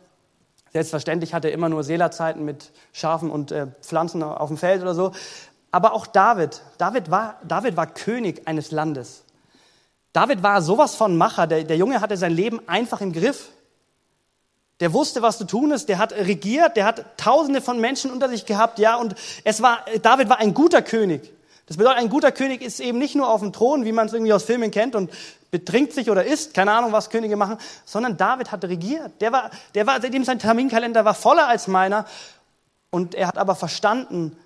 [0.73, 4.95] Selbstverständlich hat er immer nur Seelerzeiten mit Schafen und äh, Pflanzen auf dem Feld oder
[4.95, 5.13] so.
[5.71, 9.25] Aber auch David, David war, David war König eines Landes.
[10.15, 11.47] David war sowas von Macher.
[11.47, 13.51] Der, der Junge hatte sein Leben einfach im Griff.
[14.83, 15.89] Der wusste, was zu tun ist.
[15.89, 16.77] Der hat regiert.
[16.77, 18.81] Der hat Tausende von Menschen unter sich gehabt.
[18.81, 19.15] Ja, und
[19.45, 21.33] es war, David war ein guter König.
[21.67, 24.13] Das bedeutet, ein guter König ist eben nicht nur auf dem Thron, wie man es
[24.13, 25.09] irgendwie aus Filmen kennt und
[25.53, 29.13] betrinkt sich oder isst, keine Ahnung, was Könige machen, sondern David hat regiert.
[29.21, 32.05] Der war, der war, seitdem sein Terminkalender war voller als meiner
[32.91, 34.37] und er hat aber verstanden,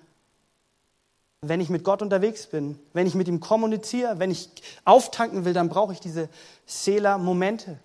[1.41, 4.51] wenn ich mit Gott unterwegs bin, wenn ich mit ihm kommuniziere, wenn ich
[4.85, 6.29] auftanken will, dann brauche ich diese
[6.67, 7.79] Seela-Momente.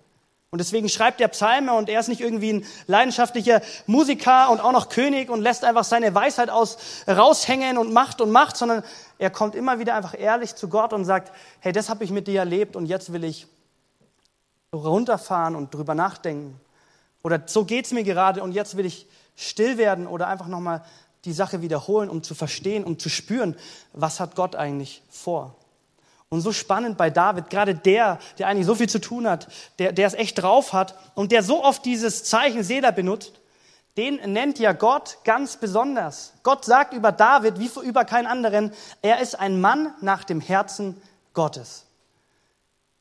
[0.52, 4.72] Und deswegen schreibt er Psalme und er ist nicht irgendwie ein leidenschaftlicher Musiker und auch
[4.72, 6.76] noch König und lässt einfach seine Weisheit aus
[7.08, 8.84] raushängen und macht und macht, sondern
[9.18, 12.28] er kommt immer wieder einfach ehrlich zu Gott und sagt, hey, das habe ich mit
[12.28, 13.46] dir erlebt und jetzt will ich
[14.74, 16.60] runterfahren und drüber nachdenken.
[17.22, 20.84] Oder so geht es mir gerade und jetzt will ich still werden oder einfach nochmal
[21.24, 23.56] die Sache wiederholen, um zu verstehen, um zu spüren,
[23.94, 25.56] was hat Gott eigentlich vor.
[26.32, 29.92] Und so spannend bei David, gerade der, der eigentlich so viel zu tun hat, der,
[29.92, 33.34] der es echt drauf hat und der so oft dieses Zeichen Sela benutzt,
[33.98, 36.32] den nennt ja Gott ganz besonders.
[36.42, 40.96] Gott sagt über David, wie über keinen anderen, er ist ein Mann nach dem Herzen
[41.34, 41.84] Gottes.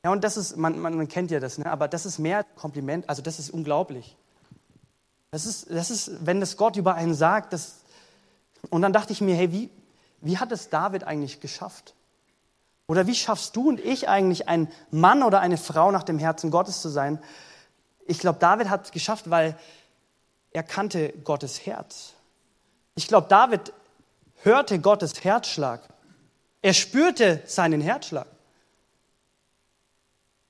[0.04, 1.72] Ja, und das ist, man, man, man kennt ja das, ne?
[1.72, 4.14] aber das ist mehr Kompliment, also das ist unglaublich.
[5.30, 7.76] Das ist, das ist, wenn das Gott über einen sagt, das,
[8.68, 9.70] und dann dachte ich mir, hey, wie,
[10.20, 11.94] wie hat es David eigentlich geschafft?
[12.86, 16.50] Oder wie schaffst du und ich eigentlich, ein Mann oder eine Frau nach dem Herzen
[16.50, 17.18] Gottes zu sein?
[18.06, 19.56] Ich glaube, David hat es geschafft, weil
[20.50, 22.12] er kannte Gottes Herz.
[22.94, 23.72] Ich glaube, David
[24.42, 25.88] hörte Gottes Herzschlag.
[26.60, 28.26] Er spürte seinen Herzschlag,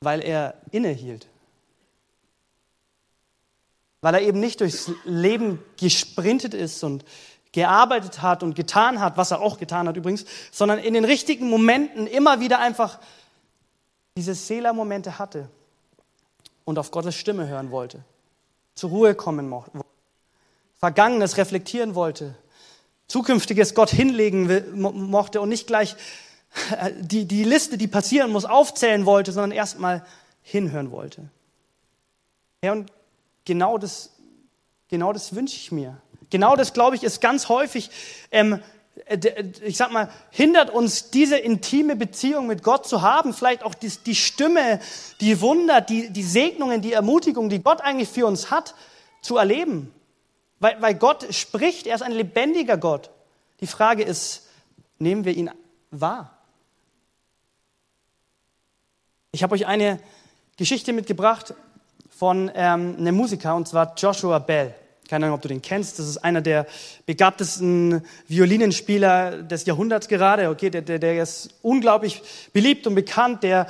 [0.01, 1.29] weil er innehielt.
[4.01, 7.05] Weil er eben nicht durchs Leben gesprintet ist und
[7.53, 11.49] gearbeitet hat und getan hat, was er auch getan hat übrigens, sondern in den richtigen
[11.49, 12.99] Momenten immer wieder einfach
[14.17, 15.49] diese Seela-Momente hatte
[16.65, 18.05] und auf Gottes Stimme hören wollte,
[18.75, 19.81] zur Ruhe kommen mochte,
[20.79, 22.35] Vergangenes reflektieren wollte,
[23.07, 25.97] Zukünftiges Gott hinlegen mochte und nicht gleich
[26.79, 30.05] äh, die, die Liste, die passieren muss, aufzählen wollte, sondern erstmal
[30.41, 31.29] hinhören wollte.
[32.65, 32.91] Ja, und
[33.45, 34.11] genau das,
[34.88, 36.01] genau das wünsche ich mir.
[36.33, 37.90] Genau das, glaube ich, ist ganz häufig,
[38.31, 38.59] ähm,
[39.05, 43.35] äh, ich sag mal, hindert uns diese intime Beziehung mit Gott zu haben.
[43.35, 44.81] Vielleicht auch die, die Stimme,
[45.21, 48.75] die Wunder, die, die Segnungen, die Ermutigung, die Gott eigentlich für uns hat,
[49.21, 49.92] zu erleben.
[50.59, 53.11] Weil, weil Gott spricht, er ist ein lebendiger Gott.
[53.61, 54.49] Die Frage ist,
[54.99, 55.51] nehmen wir ihn
[55.90, 56.38] wahr?
[59.33, 60.01] Ich habe euch eine
[60.57, 61.53] Geschichte mitgebracht
[62.09, 64.75] von ähm, einem Musiker, und zwar Joshua Bell.
[65.12, 65.98] Keine Ahnung, ob du den kennst.
[65.98, 66.66] Das ist einer der
[67.05, 70.48] begabtesten Violinenspieler des Jahrhunderts gerade.
[70.48, 72.22] Okay, der, der, der ist unglaublich
[72.55, 73.42] beliebt und bekannt.
[73.42, 73.66] Der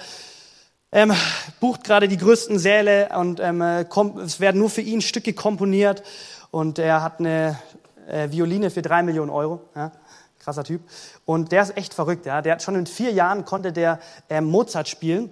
[0.93, 1.13] ähm,
[1.59, 6.05] bucht gerade die größten Säle und ähm, kommt, es werden nur für ihn Stücke komponiert.
[6.53, 7.59] Und er hat eine
[8.07, 9.65] äh, Violine für drei Millionen Euro.
[9.75, 9.91] Ja,
[10.39, 10.83] krasser Typ.
[11.25, 12.25] Und der ist echt verrückt.
[12.25, 12.41] Ja.
[12.41, 13.99] Der hat schon in vier Jahren konnte der
[14.31, 15.29] ähm, Mozart spielen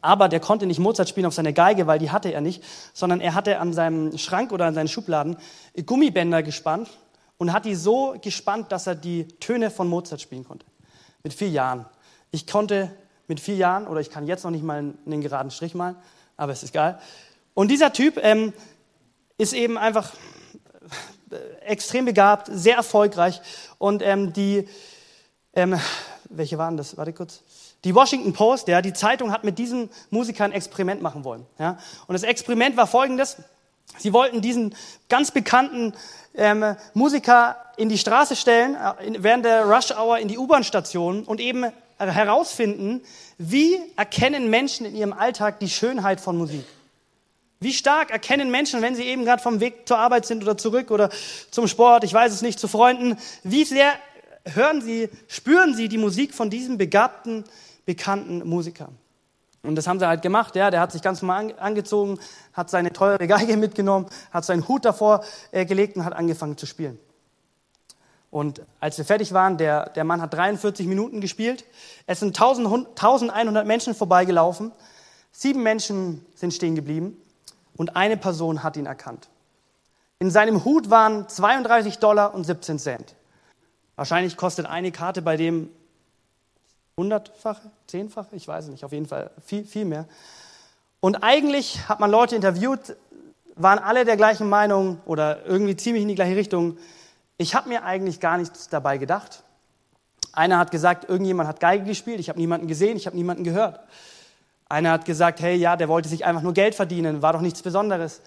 [0.00, 3.20] aber der konnte nicht Mozart spielen auf seine Geige, weil die hatte er nicht, sondern
[3.20, 5.36] er hatte an seinem Schrank oder an seinen Schubladen
[5.86, 6.90] Gummibänder gespannt
[7.38, 10.66] und hat die so gespannt, dass er die Töne von Mozart spielen konnte.
[11.22, 11.86] Mit vier Jahren.
[12.30, 12.90] Ich konnte
[13.28, 15.96] mit vier Jahren, oder ich kann jetzt noch nicht mal einen geraden Strich malen,
[16.36, 16.98] aber es ist geil.
[17.54, 18.52] Und dieser Typ ähm,
[19.38, 20.12] ist eben einfach
[21.30, 23.40] äh, extrem begabt, sehr erfolgreich.
[23.78, 24.68] Und ähm, die,
[25.54, 25.78] ähm,
[26.30, 26.96] welche waren das?
[26.96, 27.42] Warte kurz.
[27.84, 31.46] Die Washington Post, ja, die Zeitung hat mit diesem Musiker ein Experiment machen wollen.
[31.58, 31.78] Ja.
[32.06, 33.36] Und das Experiment war folgendes.
[33.98, 34.74] Sie wollten diesen
[35.08, 35.92] ganz bekannten
[36.34, 41.40] ähm, Musiker in die Straße stellen, äh, während der Rush Hour in die U-Bahn-Station und
[41.40, 41.66] eben
[41.98, 43.00] herausfinden,
[43.38, 46.64] wie erkennen Menschen in ihrem Alltag die Schönheit von Musik.
[47.60, 50.90] Wie stark erkennen Menschen, wenn sie eben gerade vom Weg zur Arbeit sind oder zurück
[50.90, 51.10] oder
[51.50, 53.92] zum Sport, ich weiß es nicht, zu Freunden, wie sehr
[54.44, 57.44] hören sie, spüren sie die Musik von diesem begabten,
[57.84, 58.88] bekannten Musiker?
[59.62, 62.18] Und das haben sie halt gemacht, ja, der hat sich ganz normal angezogen,
[62.52, 66.66] hat seine teure Geige mitgenommen, hat seinen Hut davor äh, gelegt und hat angefangen zu
[66.66, 66.98] spielen.
[68.30, 71.66] Und als wir fertig waren, der, der Mann hat 43 Minuten gespielt.
[72.06, 74.72] Es sind 1100 Menschen vorbeigelaufen.
[75.32, 77.16] Sieben Menschen sind stehen geblieben
[77.76, 79.28] und eine Person hat ihn erkannt.
[80.18, 83.14] In seinem Hut waren 32 Dollar und 17 Cent.
[83.96, 85.68] Wahrscheinlich kostet eine Karte bei dem
[86.98, 90.06] hundertfache, zehnfache, ich weiß nicht, auf jeden Fall viel, viel mehr.
[91.00, 92.96] Und eigentlich hat man Leute interviewt,
[93.54, 96.76] waren alle der gleichen Meinung oder irgendwie ziemlich in die gleiche Richtung.
[97.38, 99.42] Ich habe mir eigentlich gar nichts dabei gedacht.
[100.32, 103.80] Einer hat gesagt, irgendjemand hat Geige gespielt, ich habe niemanden gesehen, ich habe niemanden gehört.
[104.68, 107.62] Einer hat gesagt, hey, ja, der wollte sich einfach nur Geld verdienen, war doch nichts
[107.62, 108.22] Besonderes.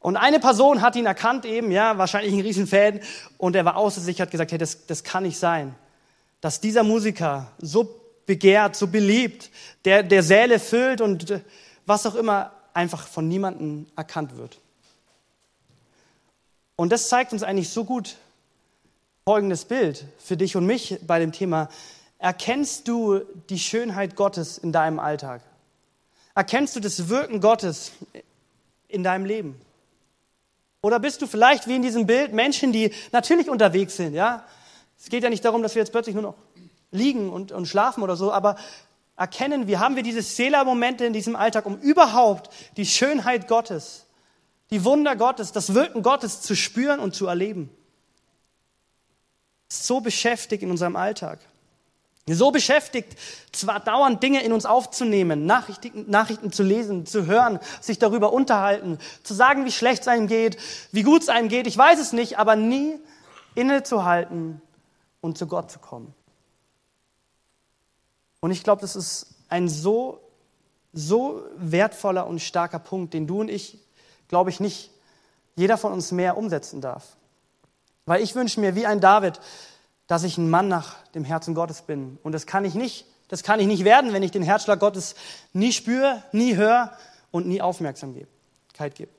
[0.00, 3.00] Und eine Person hat ihn erkannt eben, ja, wahrscheinlich ein Riesenfan,
[3.38, 5.74] und er war außer sich, hat gesagt, hey, das, das kann nicht sein,
[6.46, 9.50] dass dieser Musiker so begehrt, so beliebt,
[9.84, 11.40] der, der Säle füllt und äh,
[11.86, 14.60] was auch immer, einfach von niemandem erkannt wird.
[16.76, 18.14] Und das zeigt uns eigentlich so gut,
[19.24, 21.68] folgendes Bild für dich und mich bei dem Thema.
[22.20, 25.42] Erkennst du die Schönheit Gottes in deinem Alltag?
[26.36, 27.90] Erkennst du das Wirken Gottes
[28.86, 29.60] in deinem Leben?
[30.80, 34.46] Oder bist du vielleicht wie in diesem Bild Menschen, die natürlich unterwegs sind, ja?
[34.98, 36.34] Es geht ja nicht darum, dass wir jetzt plötzlich nur noch
[36.90, 38.56] liegen und, und schlafen oder so, aber
[39.16, 44.06] erkennen wir, haben wir diese Seela-Momente in diesem Alltag, um überhaupt die Schönheit Gottes,
[44.70, 47.70] die Wunder Gottes, das Wirken Gottes zu spüren und zu erleben
[49.68, 51.40] so beschäftigt in unserem Alltag.
[52.28, 53.16] So beschäftigt,
[53.52, 58.98] zwar dauernd Dinge in uns aufzunehmen, Nachrichten, Nachrichten zu lesen, zu hören, sich darüber unterhalten,
[59.22, 60.56] zu sagen, wie schlecht es einem geht,
[60.90, 62.98] wie gut es einem geht, ich weiß es nicht, aber nie
[63.54, 64.60] innezuhalten
[65.20, 66.14] und zu Gott zu kommen.
[68.40, 70.20] Und ich glaube, das ist ein so,
[70.92, 73.78] so wertvoller und starker Punkt, den du und ich,
[74.28, 74.90] glaube ich, nicht
[75.56, 77.16] jeder von uns mehr umsetzen darf.
[78.04, 79.40] Weil ich wünsche mir wie ein David,
[80.06, 82.18] dass ich ein Mann nach dem Herzen Gottes bin.
[82.22, 83.06] Und das kann ich nicht.
[83.28, 85.16] Das kann ich nicht werden, wenn ich den Herzschlag Gottes
[85.52, 86.96] nie spüre, nie höre
[87.32, 88.28] und nie Aufmerksamkeit
[88.94, 89.15] gebe.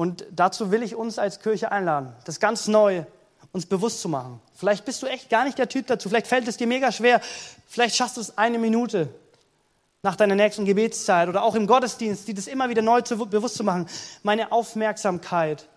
[0.00, 3.04] Und dazu will ich uns als Kirche einladen, das ganz neu
[3.52, 4.40] uns bewusst zu machen.
[4.54, 6.08] Vielleicht bist du echt gar nicht der Typ dazu.
[6.08, 7.20] Vielleicht fällt es dir mega schwer.
[7.66, 9.10] Vielleicht schaffst du es eine Minute
[10.00, 13.56] nach deiner nächsten Gebetszeit oder auch im Gottesdienst, die das immer wieder neu zu, bewusst
[13.56, 13.90] zu machen.
[14.22, 15.68] Meine Aufmerksamkeit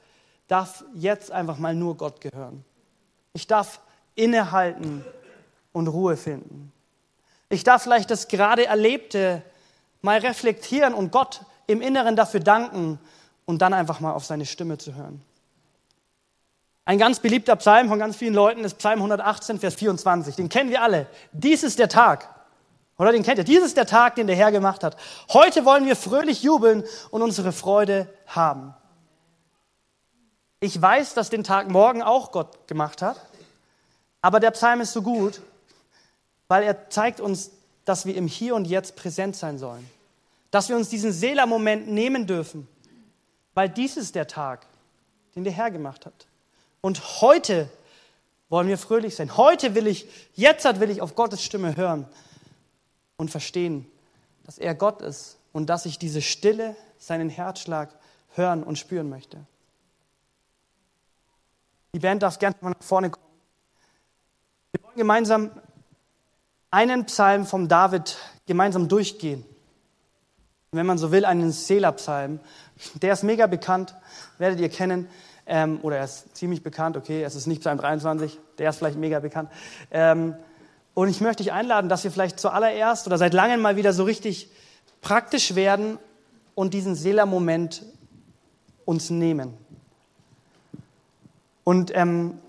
[0.47, 2.63] darf jetzt einfach mal nur Gott gehören.
[3.33, 3.81] Ich darf
[4.15, 5.03] innehalten
[5.73, 6.71] und Ruhe finden.
[7.49, 9.41] Ich darf vielleicht das gerade Erlebte
[10.01, 12.99] mal reflektieren und Gott im Inneren dafür danken
[13.45, 15.21] und dann einfach mal auf seine Stimme zu hören.
[16.86, 20.36] Ein ganz beliebter Psalm von ganz vielen Leuten ist Psalm 118, Vers 24.
[20.36, 21.08] Den kennen wir alle.
[21.32, 22.29] Dies ist der Tag.
[22.97, 23.43] Oder den kennt ihr.
[23.43, 24.97] Dies ist der Tag, den der Herr gemacht hat.
[25.32, 28.73] Heute wollen wir fröhlich jubeln und unsere Freude haben.
[30.60, 33.19] Ich weiß, dass den Tag morgen auch Gott gemacht hat,
[34.21, 35.41] aber der Psalm ist so gut,
[36.47, 37.51] weil er zeigt uns,
[37.84, 39.89] dass wir im Hier und Jetzt präsent sein sollen.
[40.51, 42.67] Dass wir uns diesen Seela-Moment nehmen dürfen,
[43.53, 44.65] weil dies ist der Tag,
[45.35, 46.27] den der Herr gemacht hat.
[46.81, 47.69] Und heute
[48.49, 49.35] wollen wir fröhlich sein.
[49.37, 52.05] Heute will ich, jetzt will ich auf Gottes Stimme hören
[53.17, 53.89] und verstehen,
[54.43, 57.89] dass er Gott ist und dass ich diese Stille, seinen Herzschlag
[58.35, 59.37] hören und spüren möchte.
[61.93, 63.25] Die Band darf gerne mal nach vorne kommen.
[64.71, 65.51] Wir wollen gemeinsam
[66.71, 69.45] einen Psalm vom David gemeinsam durchgehen.
[70.71, 72.39] Wenn man so will, einen Sela-Psalm.
[72.96, 73.96] Der ist mega bekannt,
[74.38, 75.08] werdet ihr kennen.
[75.46, 78.98] Ähm, oder er ist ziemlich bekannt, okay, es ist nicht Psalm 23, der ist vielleicht
[78.98, 79.50] mega bekannt.
[79.91, 80.36] Ähm,
[80.93, 84.04] und ich möchte dich einladen, dass wir vielleicht zuallererst oder seit langem mal wieder so
[84.04, 84.50] richtig
[85.02, 85.98] praktisch werden
[86.56, 87.84] und diesen Sela-Moment
[88.86, 89.54] uns nehmen.
[91.63, 92.39] Und ähm,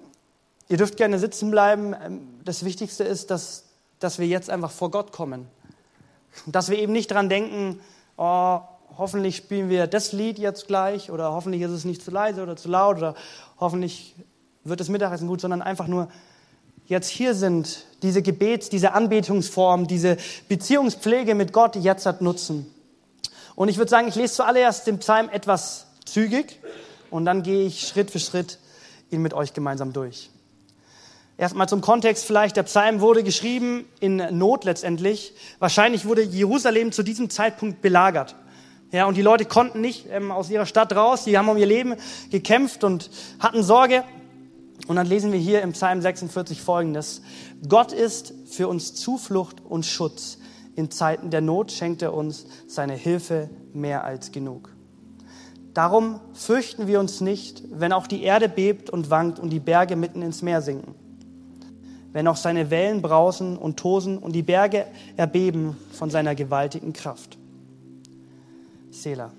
[0.68, 1.94] ihr dürft gerne sitzen bleiben.
[2.04, 3.64] Ähm, das Wichtigste ist, dass,
[3.98, 5.48] dass wir jetzt einfach vor Gott kommen.
[6.46, 7.80] Dass wir eben nicht dran denken,
[8.16, 8.60] oh,
[8.96, 12.56] hoffentlich spielen wir das Lied jetzt gleich oder hoffentlich ist es nicht zu leise oder
[12.56, 13.14] zu laut oder
[13.58, 14.14] hoffentlich
[14.64, 16.08] wird das Mittagessen gut, sondern einfach nur
[16.86, 20.16] jetzt hier sind, diese Gebets, diese Anbetungsform, diese
[20.48, 22.66] Beziehungspflege mit Gott jetzt hat nutzen.
[23.54, 26.60] Und ich würde sagen, ich lese zuallererst den Psalm etwas zügig
[27.10, 28.58] und dann gehe ich Schritt für Schritt
[29.10, 30.30] ihn mit euch gemeinsam durch.
[31.36, 32.56] Erstmal zum Kontext vielleicht.
[32.56, 35.34] Der Psalm wurde geschrieben in Not letztendlich.
[35.58, 38.36] Wahrscheinlich wurde Jerusalem zu diesem Zeitpunkt belagert.
[38.94, 41.24] Ja, und die Leute konnten nicht ähm, aus ihrer Stadt raus.
[41.24, 41.96] Die haben um ihr Leben
[42.30, 44.04] gekämpft und hatten Sorge.
[44.86, 47.20] Und dann lesen wir hier im Psalm 46 folgendes.
[47.68, 50.38] Gott ist für uns Zuflucht und Schutz.
[50.76, 54.72] In Zeiten der Not schenkt er uns seine Hilfe mehr als genug.
[55.72, 59.96] Darum fürchten wir uns nicht, wenn auch die Erde bebt und wankt und die Berge
[59.96, 60.94] mitten ins Meer sinken
[62.12, 67.38] wenn auch seine Wellen brausen und tosen und die Berge erbeben von seiner gewaltigen Kraft.
[68.94, 69.32] Selah.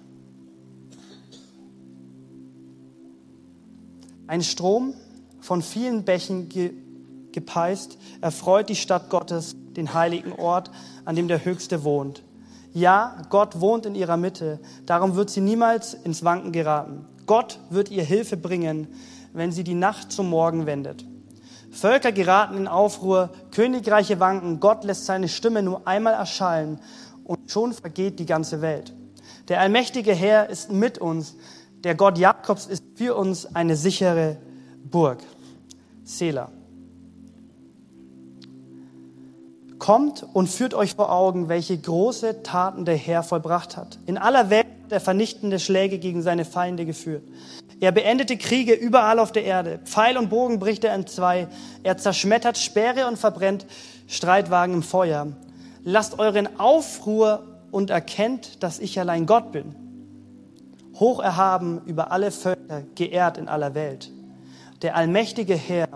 [4.28, 4.94] Ein Strom
[5.39, 6.74] von vielen Bächen ge
[7.32, 10.72] gepeist erfreut die Stadt Gottes, den heiligen Ort,
[11.04, 12.24] an dem der Höchste wohnt.
[12.72, 17.06] Ja, Gott wohnt in ihrer Mitte, darum wird sie niemals ins Wanken geraten.
[17.26, 18.88] Gott wird ihr Hilfe bringen,
[19.34, 21.06] wenn sie die Nacht zum Morgen wendet.
[21.72, 26.80] Völker geraten in Aufruhr, Königreiche wanken, Gott lässt seine Stimme nur einmal erschallen
[27.26, 28.94] und schon vergeht die ganze Welt.
[29.48, 31.36] Der allmächtige Herr ist mit uns,
[31.84, 34.38] der Gott Jakobs ist für uns eine sichere
[34.84, 35.20] Burg.
[36.04, 36.50] Selah.
[39.78, 44.00] Kommt und führt euch vor Augen, welche große Taten der Herr vollbracht hat.
[44.06, 47.24] In aller Welt hat er vernichtende Schläge gegen seine Feinde geführt.
[47.80, 49.80] Er beendete Kriege überall auf der Erde.
[49.84, 51.48] Pfeil und Bogen bricht er in zwei.
[51.84, 53.66] Er zerschmettert Speere und verbrennt
[54.08, 55.28] Streitwagen im Feuer.
[55.84, 57.44] Lasst euren Aufruhr
[57.76, 59.76] und erkennt, dass ich allein Gott bin.
[60.94, 64.14] Hoch erhaben über alle Völker, geehrt in aller Welt.
[64.82, 65.90] Der allmächtige Herr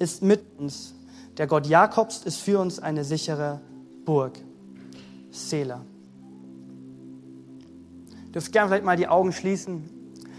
[0.00, 0.96] ist mit uns.
[1.36, 3.60] Der Gott Jakobs ist für uns eine sichere
[4.04, 4.36] Burg.
[5.30, 5.84] Selah.
[8.26, 9.88] Ihr dürft gerne vielleicht mal die Augen schließen.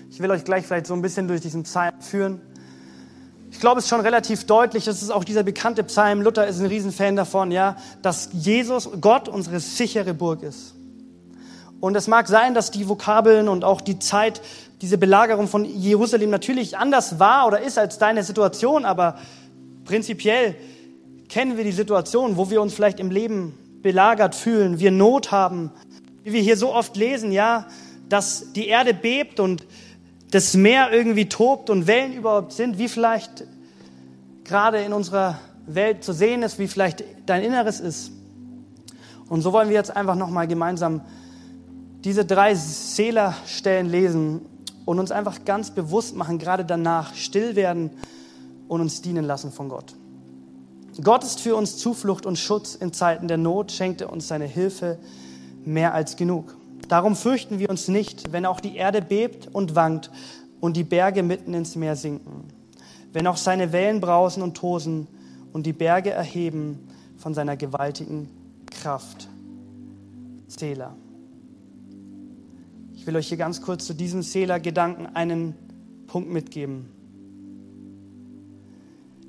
[0.09, 2.41] Ich will euch gleich vielleicht so ein bisschen durch diesen Psalm führen.
[3.53, 6.59] Ich glaube, es ist schon relativ deutlich, das ist auch dieser bekannte Psalm, Luther ist
[6.59, 10.73] ein Riesenfan davon, ja, dass Jesus, Gott, unsere sichere Burg ist.
[11.79, 14.41] Und es mag sein, dass die Vokabeln und auch die Zeit,
[14.81, 19.19] diese Belagerung von Jerusalem natürlich anders war oder ist als deine Situation, aber
[19.85, 20.55] prinzipiell
[21.29, 25.71] kennen wir die Situation, wo wir uns vielleicht im Leben belagert fühlen, wir Not haben,
[26.23, 27.67] wie wir hier so oft lesen, ja,
[28.09, 29.63] dass die Erde bebt und
[30.33, 33.45] das Meer irgendwie tobt und Wellen überhaupt sind, wie vielleicht
[34.43, 38.11] gerade in unserer Welt zu sehen ist, wie vielleicht dein Inneres ist.
[39.29, 41.01] Und so wollen wir jetzt einfach nochmal gemeinsam
[42.03, 44.41] diese drei Seelerstellen lesen
[44.85, 47.91] und uns einfach ganz bewusst machen, gerade danach still werden
[48.67, 49.93] und uns dienen lassen von Gott.
[51.03, 54.45] Gott ist für uns Zuflucht und Schutz in Zeiten der Not, schenkt er uns seine
[54.45, 54.97] Hilfe
[55.63, 56.55] mehr als genug.
[56.87, 60.11] Darum fürchten wir uns nicht, wenn auch die Erde bebt und wankt
[60.59, 62.45] und die Berge mitten ins Meer sinken,
[63.11, 65.07] wenn auch seine Wellen brausen und tosen
[65.53, 68.29] und die Berge erheben von seiner gewaltigen
[68.65, 69.27] Kraft.
[70.47, 70.95] Selah.
[72.95, 75.55] Ich will euch hier ganz kurz zu diesem Selah-Gedanken einen
[76.07, 76.89] Punkt mitgeben.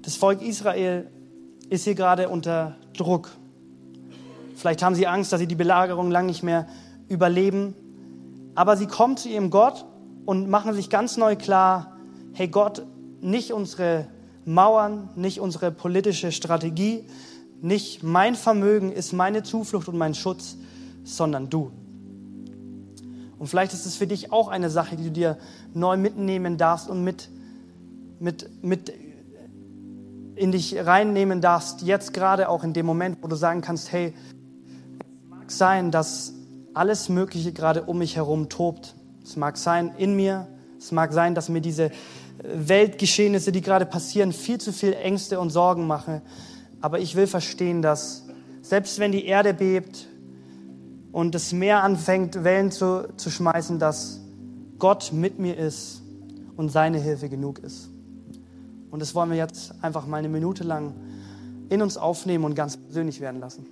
[0.02, 1.08] Das Volk Israel
[1.70, 3.30] ist hier gerade unter Druck.
[4.54, 6.68] Vielleicht haben sie Angst, dass sie die Belagerung lang nicht mehr
[7.08, 7.74] überleben.
[8.54, 9.84] Aber sie kommen zu ihrem Gott
[10.24, 11.96] und machen sich ganz neu klar,
[12.32, 12.86] hey Gott,
[13.20, 14.06] nicht unsere
[14.44, 17.04] Mauern, nicht unsere politische Strategie,
[17.62, 20.56] nicht mein Vermögen ist meine Zuflucht und mein Schutz,
[21.02, 21.70] sondern du.
[23.38, 25.38] Und vielleicht ist es für dich auch eine Sache, die du dir
[25.72, 27.30] neu mitnehmen darfst und mit,
[28.18, 28.92] mit, mit
[30.36, 34.14] in dich reinnehmen darfst, jetzt gerade auch in dem Moment, wo du sagen kannst, hey,
[34.14, 36.34] es mag sein, dass
[36.74, 38.94] alles Mögliche gerade um mich herum tobt.
[39.24, 40.46] Es mag sein in mir,
[40.78, 41.90] es mag sein, dass mir diese
[42.42, 46.20] Weltgeschehnisse, die gerade passieren, viel zu viel Ängste und Sorgen machen.
[46.80, 48.24] Aber ich will verstehen, dass
[48.60, 50.08] selbst wenn die Erde bebt
[51.12, 54.20] und das Meer anfängt, Wellen zu, zu schmeißen, dass
[54.78, 56.02] Gott mit mir ist
[56.56, 57.88] und seine Hilfe genug ist.
[58.90, 60.94] Und das wollen wir jetzt einfach mal eine Minute lang
[61.68, 63.66] in uns aufnehmen und ganz persönlich werden lassen.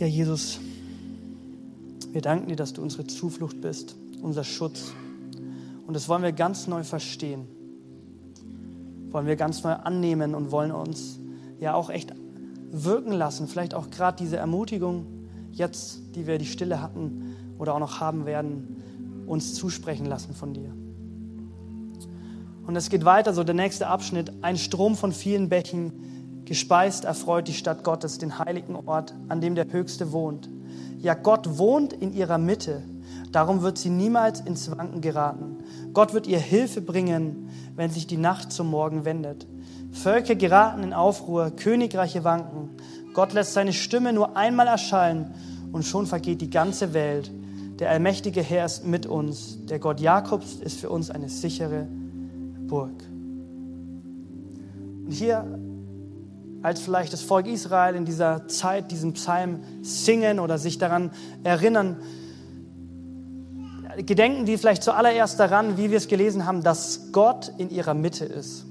[0.00, 0.58] Ja, Jesus,
[2.10, 4.94] wir danken dir, dass du unsere Zuflucht bist, unser Schutz.
[5.86, 7.46] Und das wollen wir ganz neu verstehen.
[9.10, 11.18] Wollen wir ganz neu annehmen und wollen uns
[11.60, 12.14] ja auch echt
[12.70, 13.46] wirken lassen.
[13.46, 15.04] Vielleicht auch gerade diese Ermutigung
[15.52, 20.54] jetzt, die wir die Stille hatten oder auch noch haben werden, uns zusprechen lassen von
[20.54, 20.72] dir.
[22.66, 24.32] Und es geht weiter, so der nächste Abschnitt.
[24.40, 25.92] Ein Strom von vielen Bächen,
[26.50, 30.48] gespeist erfreut die Stadt Gottes, den heiligen Ort, an dem der Höchste wohnt.
[30.98, 32.82] Ja, Gott wohnt in ihrer Mitte.
[33.30, 35.58] Darum wird sie niemals ins Wanken geraten.
[35.94, 39.46] Gott wird ihr Hilfe bringen, wenn sich die Nacht zum Morgen wendet.
[39.92, 42.70] Völker geraten in Aufruhr, Königreiche wanken.
[43.14, 45.32] Gott lässt seine Stimme nur einmal erschallen
[45.70, 47.30] und schon vergeht die ganze Welt.
[47.78, 49.64] Der allmächtige Herr ist mit uns.
[49.66, 51.86] Der Gott Jakobs ist für uns eine sichere
[52.66, 53.04] Burg.
[55.04, 55.44] Und hier,
[56.62, 61.10] als vielleicht das Volk Israel in dieser Zeit diesen Psalm singen oder sich daran
[61.42, 61.96] erinnern,
[63.96, 68.24] gedenken die vielleicht zuallererst daran, wie wir es gelesen haben, dass Gott in ihrer Mitte
[68.24, 68.66] ist.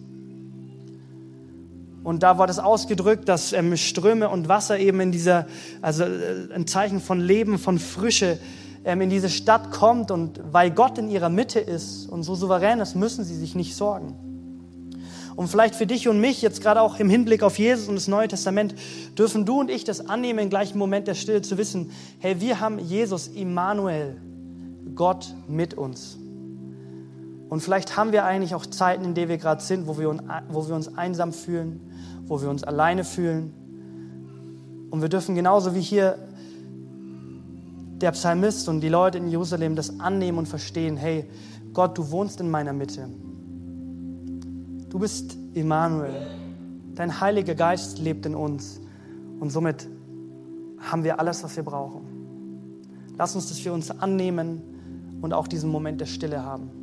[2.03, 5.47] Und da war das ausgedrückt, dass ähm, Ströme und Wasser eben in dieser,
[5.81, 8.39] also äh, ein Zeichen von Leben, von Frische,
[8.85, 10.09] ähm, in diese Stadt kommt.
[10.09, 13.75] Und weil Gott in ihrer Mitte ist und so souverän ist, müssen sie sich nicht
[13.75, 14.15] sorgen.
[15.39, 18.09] Und vielleicht für dich und mich, jetzt gerade auch im Hinblick auf Jesus und das
[18.09, 18.75] Neue Testament,
[19.17, 22.59] dürfen du und ich das annehmen, im gleichen Moment der Stille zu wissen, hey, wir
[22.59, 24.17] haben Jesus, Immanuel,
[24.95, 26.17] Gott mit uns.
[27.47, 30.13] Und vielleicht haben wir eigentlich auch Zeiten, in denen wir gerade sind, wo wir,
[30.49, 31.89] wo wir uns einsam fühlen,
[32.27, 33.53] wo wir uns alleine fühlen.
[34.89, 36.17] Und wir dürfen genauso wie hier
[38.01, 41.29] der Psalmist und die Leute in Jerusalem das annehmen und verstehen, hey,
[41.71, 43.07] Gott, du wohnst in meiner Mitte.
[44.89, 46.27] Du bist Immanuel.
[46.95, 48.81] Dein Heiliger Geist lebt in uns.
[49.39, 49.87] Und somit
[50.79, 52.01] haben wir alles, was wir brauchen.
[53.17, 54.61] Lass uns das für uns annehmen
[55.21, 56.78] und auch diesen Moment der Stille haben.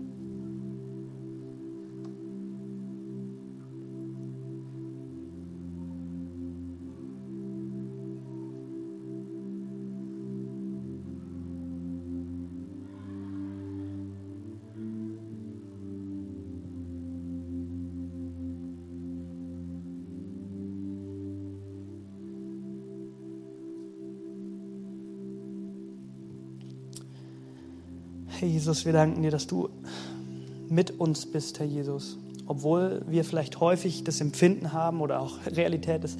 [28.46, 29.68] Herr Jesus, wir danken dir, dass du
[30.68, 32.16] mit uns bist, Herr Jesus.
[32.46, 36.16] Obwohl wir vielleicht häufig das Empfinden haben oder auch Realität ist,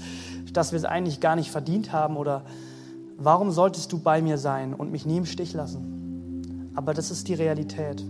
[0.52, 2.42] dass wir es eigentlich gar nicht verdient haben oder
[3.16, 6.72] warum solltest du bei mir sein und mich nie im Stich lassen?
[6.74, 8.04] Aber das ist die Realität.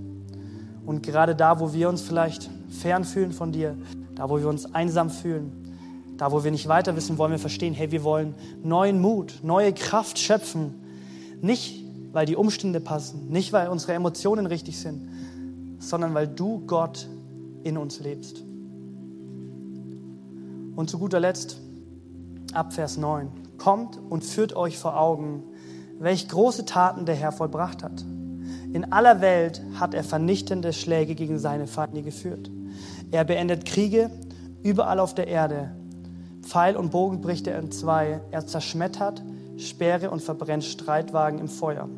[0.87, 3.77] Und gerade da, wo wir uns vielleicht fern fühlen von dir,
[4.15, 7.75] da, wo wir uns einsam fühlen, da, wo wir nicht weiter wissen, wollen wir verstehen,
[7.75, 10.73] hey, wir wollen neuen Mut, neue Kraft schöpfen.
[11.43, 11.86] Nicht
[12.17, 15.07] weil die Umstände passen, nicht weil unsere Emotionen richtig sind,
[15.79, 17.11] sondern weil du Gott
[17.63, 18.43] in uns lebst.
[20.77, 21.61] Und zu guter Letzt,
[22.55, 25.43] ab Vers 9, kommt und führt euch vor Augen,
[25.99, 28.03] welch große Taten der Herr vollbracht hat.
[28.73, 32.51] In aller Welt hat er vernichtende Schläge gegen seine Feinde geführt.
[33.11, 34.11] Er beendet Kriege
[34.63, 35.77] überall auf der Erde.
[36.41, 38.23] Pfeil und Bogen bricht er in zwei.
[38.31, 39.23] Er zerschmettert
[39.59, 41.91] Speere und verbrennt Streitwagen im Feuer.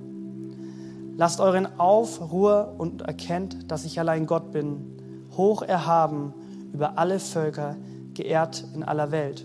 [1.18, 6.32] Lasst euren Aufruhr und erkennt, dass ich allein Gott bin, hoch erhaben
[6.72, 7.74] über alle Völker,
[8.14, 9.44] geehrt in aller Welt.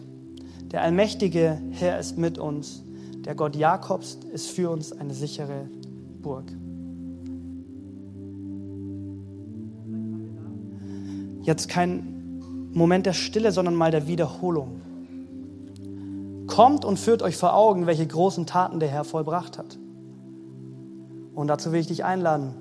[0.71, 2.83] Der allmächtige Herr ist mit uns,
[3.25, 5.67] der Gott Jakobs ist für uns eine sichere
[6.21, 6.45] Burg.
[11.41, 14.79] Jetzt kein Moment der Stille, sondern mal der Wiederholung.
[16.45, 19.79] Kommt und führt euch vor Augen, welche großen Taten der Herr vollbracht hat.
[21.33, 22.53] Und dazu will ich dich einladen.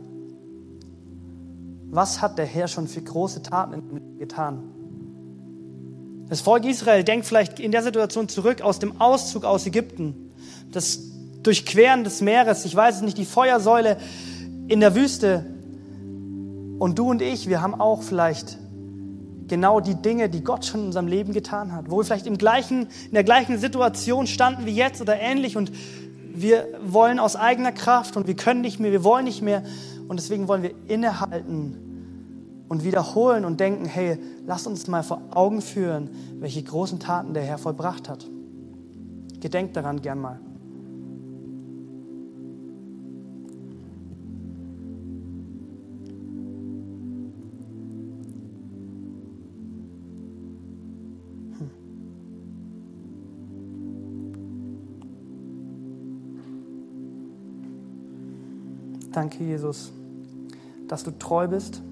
[1.90, 4.62] Was hat der Herr schon für große Taten getan?
[6.28, 10.32] Das Volk Israel denkt vielleicht in der Situation zurück aus dem Auszug aus Ägypten,
[10.70, 11.00] das
[11.42, 13.98] Durchqueren des Meeres, ich weiß es nicht, die Feuersäule
[14.68, 15.44] in der Wüste.
[16.78, 18.56] Und du und ich, wir haben auch vielleicht
[19.48, 22.38] genau die Dinge, die Gott schon in unserem Leben getan hat, wo wir vielleicht im
[22.38, 25.72] gleichen, in der gleichen Situation standen wie jetzt oder ähnlich und
[26.34, 29.62] wir wollen aus eigener Kraft und wir können nicht mehr, wir wollen nicht mehr.
[30.08, 35.60] Und deswegen wollen wir innehalten und wiederholen und denken, hey, lass uns mal vor Augen
[35.60, 38.26] führen, welche großen Taten der Herr vollbracht hat.
[39.40, 40.40] Gedenkt daran gern mal.
[59.12, 59.92] Danke, Jesus,
[60.88, 61.82] dass du treu bist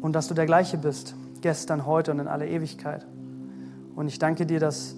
[0.00, 3.06] und dass du der gleiche bist, gestern, heute und in alle Ewigkeit.
[3.94, 4.96] Und ich danke dir, dass,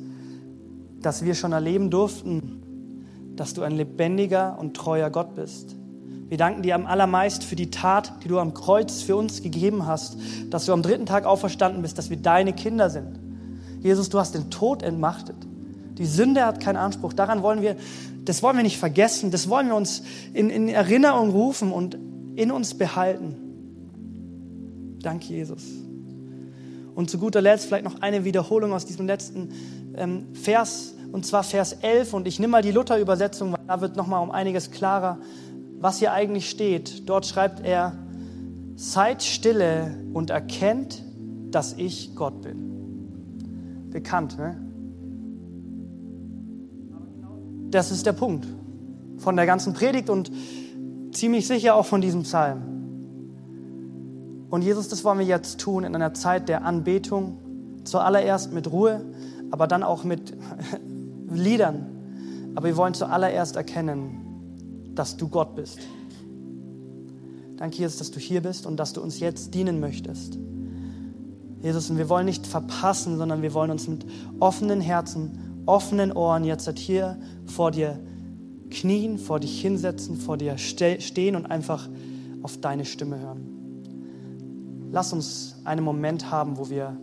[1.01, 5.77] dass wir schon erleben durften, dass du ein lebendiger und treuer Gott bist.
[6.29, 9.87] Wir danken dir am allermeisten für die Tat, die du am Kreuz für uns gegeben
[9.87, 10.17] hast,
[10.49, 13.19] dass du am dritten Tag auferstanden bist, dass wir deine Kinder sind.
[13.81, 15.37] Jesus, du hast den Tod entmachtet.
[16.03, 17.13] Die Sünde hat keinen Anspruch.
[17.13, 17.77] Daran wollen wir,
[18.25, 19.31] das wollen wir nicht vergessen.
[19.31, 20.03] Das wollen wir uns
[20.35, 21.97] in, in Erinnerung rufen und
[22.35, 23.37] in uns behalten.
[25.01, 25.63] Danke, Jesus.
[26.97, 29.51] Und zu guter Letzt vielleicht noch eine Wiederholung aus diesem letzten
[29.95, 32.15] ähm, Vers, und zwar Vers 11.
[32.15, 35.21] Und ich nehme mal die Luther-Übersetzung, weil da wird nochmal um einiges klarer,
[35.79, 37.09] was hier eigentlich steht.
[37.09, 37.97] Dort schreibt er,
[38.75, 41.05] seid stille und erkennt,
[41.53, 43.91] dass ich Gott bin.
[43.93, 44.72] Bekannt, ne?
[47.73, 48.47] Das ist der Punkt
[49.17, 50.31] von der ganzen Predigt und
[51.13, 52.63] ziemlich sicher auch von diesem Psalm.
[54.51, 57.39] Und Jesus, das wollen wir jetzt tun in einer Zeit der Anbetung,
[57.85, 59.03] zuallererst mit Ruhe,
[59.51, 60.37] aber dann auch mit
[61.31, 61.87] Liedern.
[62.55, 65.79] Aber wir wollen zuallererst erkennen, dass du Gott bist.
[67.57, 70.39] Danke, Jesus, dass du hier bist und dass du uns jetzt dienen möchtest.
[71.63, 74.05] Jesus, und wir wollen nicht verpassen, sondern wir wollen uns mit
[74.41, 77.99] offenen Herzen, offenen Ohren jetzt hier vor dir
[78.71, 81.89] knien, vor dich hinsetzen, vor dir stehen und einfach
[82.43, 84.89] auf deine Stimme hören.
[84.91, 86.97] Lass uns einen Moment haben, wo wir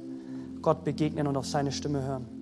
[0.62, 2.39] Gott begegnen und auf seine Stimme hören.